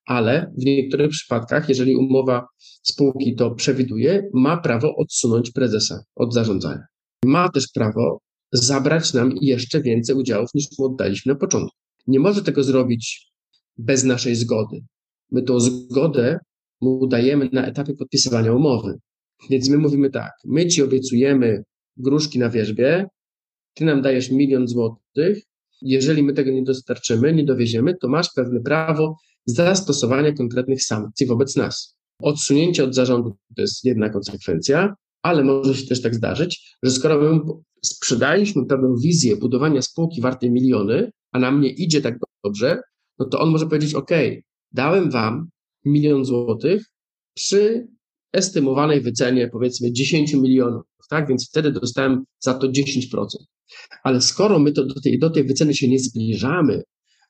[0.05, 2.47] Ale w niektórych przypadkach, jeżeli umowa
[2.83, 6.83] spółki to przewiduje, ma prawo odsunąć prezesa od zarządzania.
[7.25, 8.19] Ma też prawo
[8.51, 11.77] zabrać nam jeszcze więcej udziałów niż mu oddaliśmy na początku.
[12.07, 13.31] Nie może tego zrobić
[13.77, 14.79] bez naszej zgody.
[15.31, 16.39] My tą zgodę
[16.81, 18.99] mu dajemy na etapie podpisywania umowy.
[19.49, 21.63] Więc my mówimy tak, my ci obiecujemy
[21.97, 23.05] gruszki na wierzbie,
[23.73, 25.43] ty nam dajesz milion złotych,
[25.81, 29.15] jeżeli my tego nie dostarczymy, nie dowieziemy, to masz pewne prawo
[29.45, 31.95] zastosowania konkretnych sankcji wobec nas.
[32.19, 37.33] Odsunięcie od zarządu to jest jedna konsekwencja, ale może się też tak zdarzyć, że skoro
[37.33, 37.41] my
[37.85, 42.81] sprzedaliśmy pewną wizję budowania spółki wartej miliony, a nam nie idzie tak dobrze,
[43.19, 44.11] no to on może powiedzieć: OK,
[44.71, 45.49] dałem wam
[45.85, 46.85] milion złotych
[47.35, 47.87] przy
[48.33, 51.27] estymowanej wycenie powiedzmy 10 milionów, tak?
[51.27, 53.25] Więc wtedy dostałem za to 10%.
[54.03, 56.83] Ale skoro my to do tej, do tej wyceny się nie zbliżamy,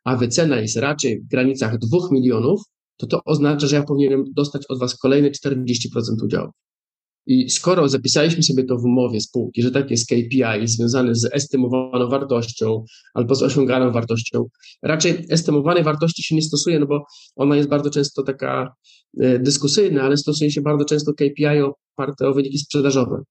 [0.03, 2.61] a wycena jest raczej w granicach 2 milionów,
[2.97, 5.65] to to oznacza, że ja powinienem dostać od Was kolejne 40%
[6.23, 6.51] udziałów.
[7.25, 12.09] I skoro zapisaliśmy sobie to w umowie spółki, że takie jest KPI związane z estymowaną
[12.09, 14.45] wartością albo z osiąganą wartością,
[14.81, 18.75] raczej estymowanej wartości się nie stosuje, no bo ona jest bardzo często taka
[19.19, 21.61] e, dyskusyjna, ale stosuje się bardzo często KPI
[21.95, 23.23] oparte o wyniki sprzedażowe.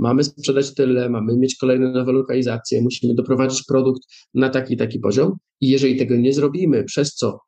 [0.00, 4.02] Mamy sprzedać tyle, mamy mieć kolejne nowe lokalizacje, musimy doprowadzić produkt
[4.34, 7.38] na taki taki poziom i jeżeli tego nie zrobimy, przez co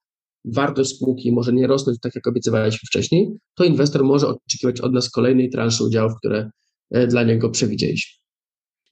[0.44, 5.10] wartość spółki może nie rosnąć tak, jak obiecywaliśmy wcześniej, to inwestor może oczekiwać od nas
[5.10, 6.50] kolejnej transzy udziałów, które
[6.90, 8.19] e, dla niego przewidzieliśmy.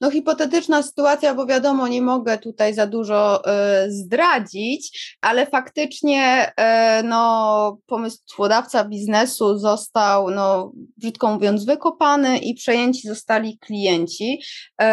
[0.00, 3.42] No hipotetyczna sytuacja, bo wiadomo, nie mogę tutaj za dużo
[3.86, 6.52] y, zdradzić, ale faktycznie
[7.00, 14.42] y, no, pomysłodawca biznesu został, no, brzydko mówiąc, wykopany i przejęci zostali klienci,
[14.82, 14.84] y,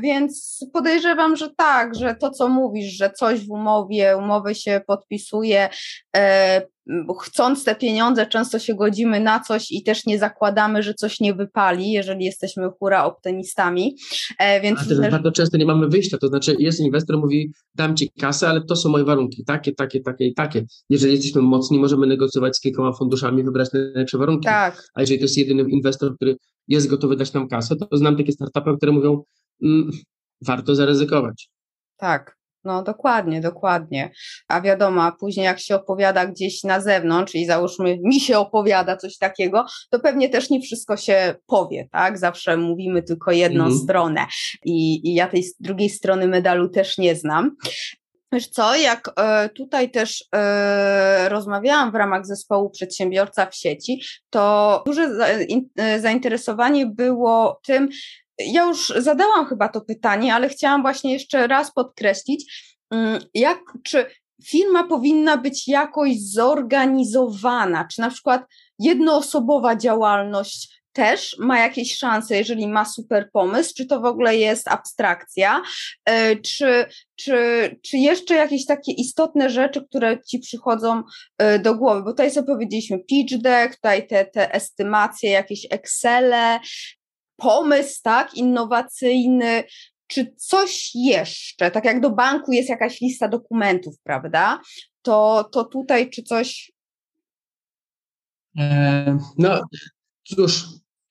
[0.00, 5.68] więc podejrzewam, że tak, że to, co mówisz, że coś w umowie, umowy się podpisuje,
[7.20, 11.34] chcąc te pieniądze, często się godzimy na coś i też nie zakładamy, że coś nie
[11.34, 13.96] wypali, jeżeli jesteśmy hura optymistami.
[14.38, 17.96] E, więc Ale też bardzo często nie mamy wyjścia, to znaczy jest inwestor, mówi dam
[17.96, 20.64] ci kasę, ale to są moje warunki, takie, takie, takie i takie.
[20.88, 24.44] Jeżeli jesteśmy mocni, możemy negocjować z kilkoma funduszami, wybrać najlepsze warunki.
[24.44, 24.88] Tak.
[24.94, 26.36] A jeżeli to jest jedyny inwestor, który
[26.68, 29.22] jest gotowy dać nam kasę, to znam takie startupy, które mówią,
[29.62, 29.90] mm,
[30.46, 31.50] warto zaryzykować.
[31.96, 32.37] Tak.
[32.68, 34.10] No dokładnie, dokładnie.
[34.48, 38.96] A wiadomo, a później jak się opowiada gdzieś na zewnątrz i załóżmy mi się opowiada
[38.96, 42.18] coś takiego, to pewnie też nie wszystko się powie, tak?
[42.18, 43.82] Zawsze mówimy tylko jedną mhm.
[43.82, 44.26] stronę
[44.64, 47.56] i, i ja tej drugiej strony medalu też nie znam.
[48.32, 54.82] Wiesz co, jak e, tutaj też e, rozmawiałam w ramach zespołu Przedsiębiorca w sieci, to
[54.86, 55.02] duże
[55.76, 57.88] e, zainteresowanie było tym,
[58.38, 64.06] ja już zadałam chyba to pytanie, ale chciałam właśnie jeszcze raz podkreślić, mm, jak, czy
[64.44, 68.42] firma powinna być jakoś zorganizowana, czy na przykład
[68.78, 74.68] jednoosobowa działalność też ma jakieś szanse, jeżeli ma super pomysł, czy to w ogóle jest
[74.68, 75.62] abstrakcja,
[76.04, 76.86] e, czy,
[77.16, 77.36] czy,
[77.82, 81.02] czy jeszcze jakieś takie istotne rzeczy, które ci przychodzą
[81.38, 86.60] e, do głowy, bo tutaj sobie powiedzieliśmy pitch deck, tutaj te, te estymacje, jakieś Excele,
[87.38, 89.64] pomysł, tak, innowacyjny,
[90.06, 94.60] czy coś jeszcze, tak jak do banku jest jakaś lista dokumentów, prawda?
[95.02, 96.72] To, to tutaj czy coś.
[98.58, 99.60] E, no,
[100.24, 100.64] cóż,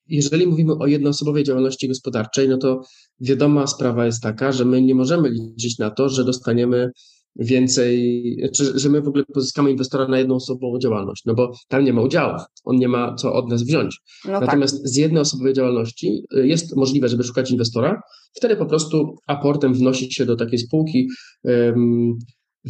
[0.08, 2.82] jeżeli mówimy o jednoosobowej działalności gospodarczej, no to
[3.20, 6.92] wiadoma sprawa jest taka, że my nie możemy liczyć na to, że dostaniemy
[7.40, 8.24] więcej,
[8.56, 11.94] czy, że my w ogóle pozyskamy inwestora na jedną osobową działalność, no bo tam nie
[11.94, 14.00] ma udziałów, on nie ma co od nas wziąć.
[14.26, 14.42] No tak.
[14.42, 14.88] Natomiast tak.
[14.88, 18.02] z jednoosobowej działalności y, jest możliwe, żeby szukać inwestora,
[18.34, 21.08] wtedy po prostu aportem wnosi się do takiej spółki
[21.44, 22.18] um,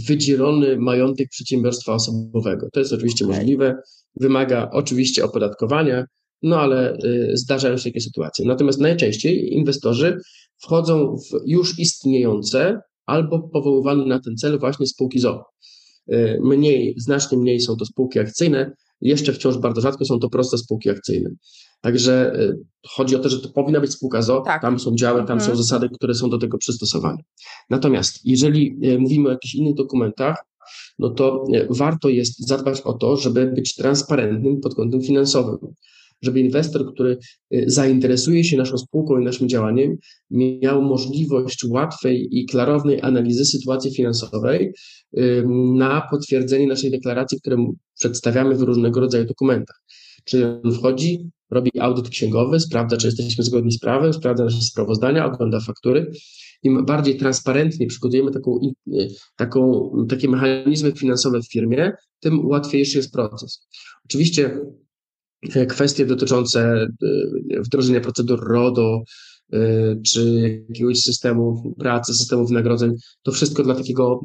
[0.07, 2.67] wydzielony majątek przedsiębiorstwa osobowego.
[2.73, 3.37] To jest oczywiście okay.
[3.37, 3.75] możliwe,
[4.19, 6.05] wymaga oczywiście opodatkowania,
[6.41, 8.45] no ale y, zdarzają się takie sytuacje.
[8.45, 10.17] Natomiast najczęściej inwestorzy
[10.61, 15.43] wchodzą w już istniejące albo powoływane na ten cel właśnie spółki ZO.
[16.11, 20.57] Y, mniej, znacznie mniej są to spółki akcyjne, jeszcze wciąż bardzo rzadko są to proste
[20.57, 21.29] spółki akcyjne.
[21.81, 24.61] Także y, chodzi o to, że to powinna być spółka ZO, tak.
[24.61, 25.51] tam są działy, tam mhm.
[25.51, 27.17] są zasady, które są do tego przystosowane.
[27.69, 30.45] Natomiast jeżeli y, mówimy o jakichś innych dokumentach,
[30.99, 35.57] no to warto jest zadbać o to, żeby być transparentnym pod kątem finansowym
[36.21, 37.17] żeby inwestor, który
[37.53, 39.97] y, zainteresuje się naszą spółką i naszym działaniem,
[40.31, 44.73] miał możliwość łatwej i klarownej analizy sytuacji finansowej
[45.75, 47.57] na potwierdzenie naszej deklaracji, które
[47.99, 49.81] przedstawiamy w różnego rodzaju dokumentach.
[50.25, 55.25] Czyli on wchodzi, robi audyt księgowy, sprawdza, czy jesteśmy zgodni z prawem, sprawdza nasze sprawozdania,
[55.25, 56.11] ogląda faktury.
[56.63, 58.59] Im bardziej transparentnie przygotujemy taką,
[58.93, 63.67] y, taką, takie mechanizmy finansowe w firmie, tym łatwiejszy jest proces.
[64.05, 64.59] Oczywiście
[65.69, 66.87] kwestie dotyczące
[67.53, 69.03] e, wdrożenia procedur RODO,
[69.53, 69.59] e,
[70.05, 74.21] czy jakiegoś systemu pracy, systemu wynagrodzeń, to wszystko dla takiego,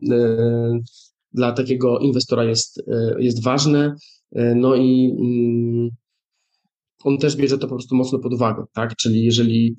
[1.33, 2.83] dla takiego inwestora jest,
[3.19, 3.95] jest ważne.
[4.57, 5.91] No i mm,
[7.05, 8.97] on też bierze to po prostu mocno pod uwagę, tak?
[8.97, 9.77] Czyli jeżeli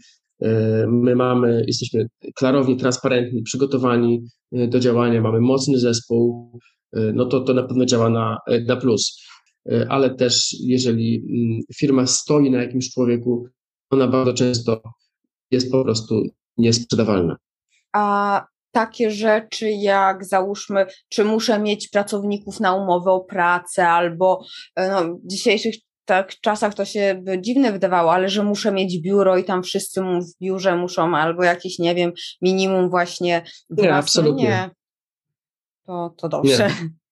[0.87, 4.21] my mamy, jesteśmy klarowni, transparentni, przygotowani
[4.51, 6.51] do działania, mamy mocny zespół,
[7.13, 9.23] no to to na pewno działa na, na plus.
[9.71, 13.47] E, ale też jeżeli mm, firma stoi na jakimś człowieku,
[13.89, 14.81] ona bardzo często
[15.51, 16.23] jest po prostu
[16.57, 17.37] niesprzedawalna.
[17.93, 24.45] A takie rzeczy jak załóżmy, czy muszę mieć pracowników na umowę o pracę, albo
[24.75, 29.01] e, no, w dzisiejszych tak czasach to się by dziwne wydawało, ale że muszę mieć
[29.01, 32.11] biuro i tam wszyscy w biurze muszą, albo jakiś, nie wiem,
[32.41, 33.43] minimum właśnie.
[33.69, 34.43] Nie, absolutnie.
[34.43, 34.69] Nie.
[35.85, 36.67] To, to dobrze.
[36.67, 36.89] Nie.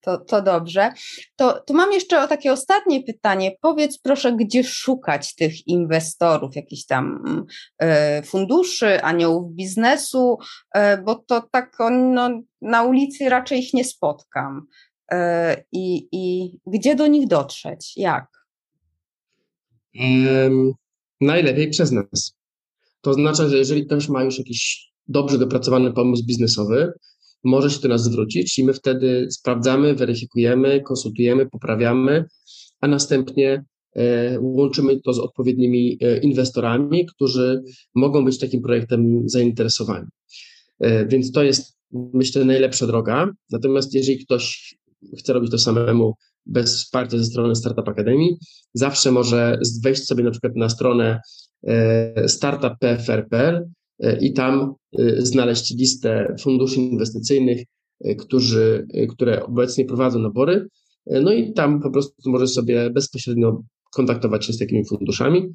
[0.00, 0.92] To, to dobrze.
[1.36, 3.56] To, to mam jeszcze takie ostatnie pytanie.
[3.60, 7.22] Powiedz proszę, gdzie szukać tych inwestorów, jakichś tam
[7.78, 10.38] e, funduszy, aniołów biznesu,
[10.74, 14.66] e, bo to tak no, na ulicy raczej ich nie spotkam.
[15.12, 17.92] E, I, I gdzie do nich dotrzeć?
[17.96, 18.26] Jak?
[19.94, 20.72] Um,
[21.20, 22.36] najlepiej przez nas.
[23.00, 26.92] To oznacza, że jeżeli ktoś ma już jakiś dobrze dopracowany pomysł biznesowy,
[27.44, 32.24] może się do nas zwrócić i my wtedy sprawdzamy, weryfikujemy, konsultujemy, poprawiamy,
[32.80, 33.64] a następnie
[33.96, 37.62] e, łączymy to z odpowiednimi e, inwestorami, którzy
[37.94, 40.06] mogą być takim projektem zainteresowani.
[40.80, 43.32] E, więc to jest, myślę, najlepsza droga.
[43.50, 44.74] Natomiast jeżeli ktoś
[45.18, 46.14] chce robić to samemu,
[46.46, 48.36] bez wsparcia ze strony Startup Akademii,
[48.74, 51.20] zawsze może wejść sobie na przykład na stronę
[52.26, 53.70] startup.pfr.pl
[54.20, 57.64] i tam e, znaleźć listę funduszy inwestycyjnych,
[58.04, 60.66] e, którzy, które obecnie prowadzą nabory.
[61.06, 63.62] No i tam po prostu możesz sobie bezpośrednio
[63.94, 65.48] kontaktować się z takimi funduszami.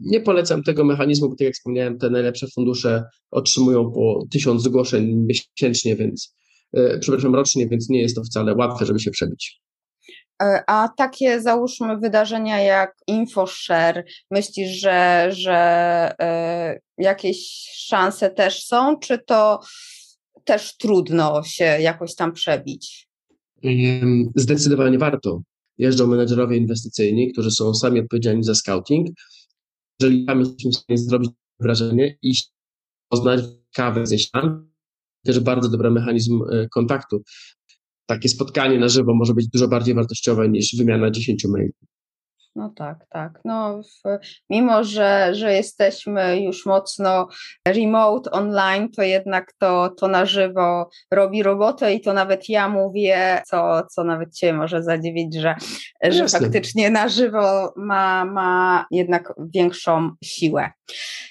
[0.00, 5.26] Nie polecam tego mechanizmu, bo tak jak wspomniałem, te najlepsze fundusze otrzymują po tysiąc zgłoszeń
[5.26, 6.34] miesięcznie, więc
[7.00, 9.60] przepraszam, rocznie, więc nie jest to wcale łatwe, żeby się przebić.
[10.40, 15.54] E, a takie załóżmy wydarzenia jak InfoShare, myślisz, że, że
[16.20, 19.60] e, jakieś szanse też są, czy to
[20.44, 23.08] też trudno się jakoś tam przebić?
[24.34, 25.42] Zdecydowanie warto.
[25.78, 29.08] Jeżdżą menedżerowie inwestycyjni, którzy są sami odpowiedzialni za scouting.
[30.00, 31.30] Jeżeli tam jesteśmy w stanie zrobić
[31.60, 32.32] wrażenie i
[33.08, 33.40] poznać
[33.74, 34.70] kawę ze ścian,
[35.24, 37.22] też bardzo dobry mechanizm e, kontaktu
[38.10, 41.72] takie spotkanie na żywo może być dużo bardziej wartościowe niż wymiana 10 maili.
[42.54, 43.40] No tak, tak.
[43.44, 44.18] No, w,
[44.50, 47.28] mimo, że, że jesteśmy już mocno
[47.68, 53.42] remote, online, to jednak to, to na żywo robi robotę i to nawet ja mówię,
[53.46, 55.54] co, co nawet Cię może zadziwić, że,
[56.02, 60.70] że faktycznie na żywo ma, ma jednak większą siłę.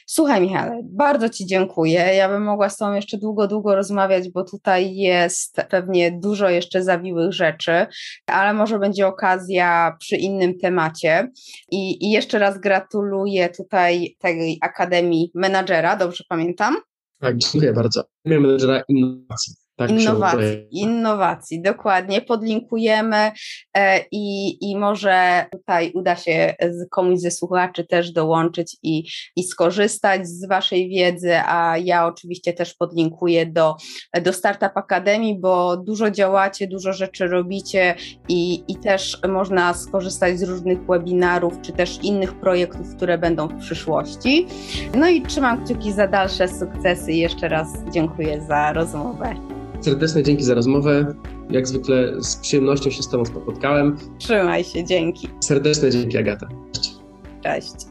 [0.05, 1.99] Słuchaj, Michale, bardzo Ci dziękuję.
[1.99, 6.83] Ja bym mogła z Tobą jeszcze długo, długo rozmawiać, bo tutaj jest pewnie dużo jeszcze
[6.83, 7.85] zawiłych rzeczy,
[8.25, 11.31] ale może będzie okazja przy innym temacie.
[11.71, 16.75] I, i jeszcze raz gratuluję tutaj tej Akademii Menadżera, dobrze pamiętam?
[17.19, 18.03] Tak, dziękuję bardzo.
[18.25, 19.68] Akademia Menadżera Innowacji.
[19.79, 22.21] Tak innowacji, innowacji, dokładnie.
[22.21, 23.31] Podlinkujemy
[23.77, 26.55] e, i, i może tutaj uda się
[26.91, 29.03] komuś ze słuchaczy też dołączyć i,
[29.35, 33.75] i skorzystać z Waszej wiedzy, a ja oczywiście też podlinkuję do,
[34.23, 37.95] do Startup Akademii, bo dużo działacie, dużo rzeczy robicie
[38.29, 43.59] i, i też można skorzystać z różnych webinarów, czy też innych projektów, które będą w
[43.59, 44.47] przyszłości.
[44.95, 49.35] No i trzymam kciuki za dalsze sukcesy jeszcze raz dziękuję za rozmowę.
[49.81, 51.15] Serdeczne dzięki za rozmowę.
[51.49, 53.97] Jak zwykle z przyjemnością się z Tobą spotkałem.
[54.17, 55.27] Trzymaj się, dzięki.
[55.39, 56.47] Serdeczne dzięki, Agata.
[57.43, 57.88] Cześć.